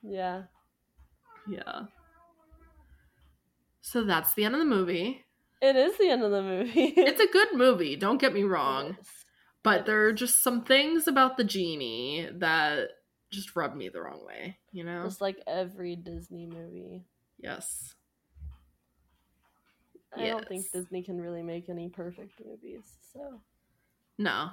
[0.03, 0.43] yeah.
[1.49, 1.83] Yeah.
[3.81, 5.25] So that's the end of the movie.
[5.61, 6.93] It is the end of the movie.
[6.97, 8.97] It's a good movie, don't get me wrong.
[8.99, 9.07] Is.
[9.63, 12.89] But there are just some things about the genie that
[13.31, 15.03] just rub me the wrong way, you know?
[15.05, 17.05] Just like every Disney movie.
[17.39, 17.95] yes.
[20.15, 22.83] I don't think Disney can really make any perfect movies,
[23.13, 23.41] so
[24.19, 24.49] No.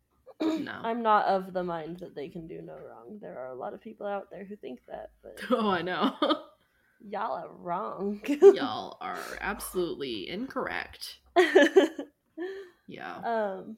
[0.40, 0.80] No.
[0.84, 3.18] I'm not of the mind that they can do no wrong.
[3.20, 6.14] There are a lot of people out there who think that, but Oh, I know.
[7.00, 8.20] y'all are wrong.
[8.26, 11.18] Y'all are absolutely incorrect.
[12.90, 13.16] Yeah.
[13.18, 13.76] um,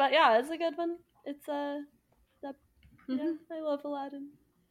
[0.00, 0.96] but yeah, it's a good one.
[1.26, 1.82] It's a
[2.42, 2.52] yeah.
[3.08, 3.34] Mhm.
[3.52, 4.28] I love Aladdin.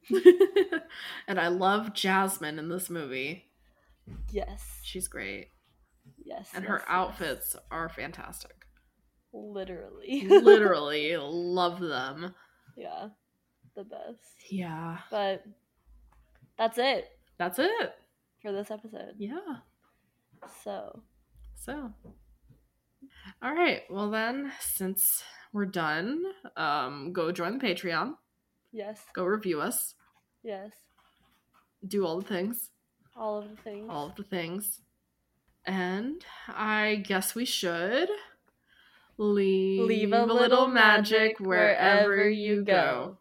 [1.27, 3.45] and I love Jasmine in this movie.
[4.31, 5.49] Yes, She's great.
[6.25, 6.85] yes, And yes, her yes.
[6.87, 8.55] outfits are fantastic.
[9.33, 12.33] literally, Literally love them.
[12.75, 13.09] yeah.
[13.75, 14.33] the best.
[14.49, 14.97] Yeah.
[15.11, 15.43] But
[16.57, 17.05] that's it
[17.37, 17.93] That's it.
[18.41, 19.13] for this episode.
[19.19, 19.57] Yeah.
[20.63, 21.03] So,
[21.55, 21.93] So.
[23.41, 23.81] All right.
[23.89, 25.23] Well then, since
[25.53, 26.23] we're done,
[26.57, 28.15] um, go join the Patreon.
[28.71, 29.95] yes, Go review us.
[30.43, 30.71] yes,
[31.87, 32.69] Do all the things.
[33.15, 33.87] all of the things.
[33.89, 34.81] All of the things.
[35.65, 38.09] And I guess we should
[39.17, 43.17] leave, Leave a little magic wherever you go.
[43.17, 43.18] We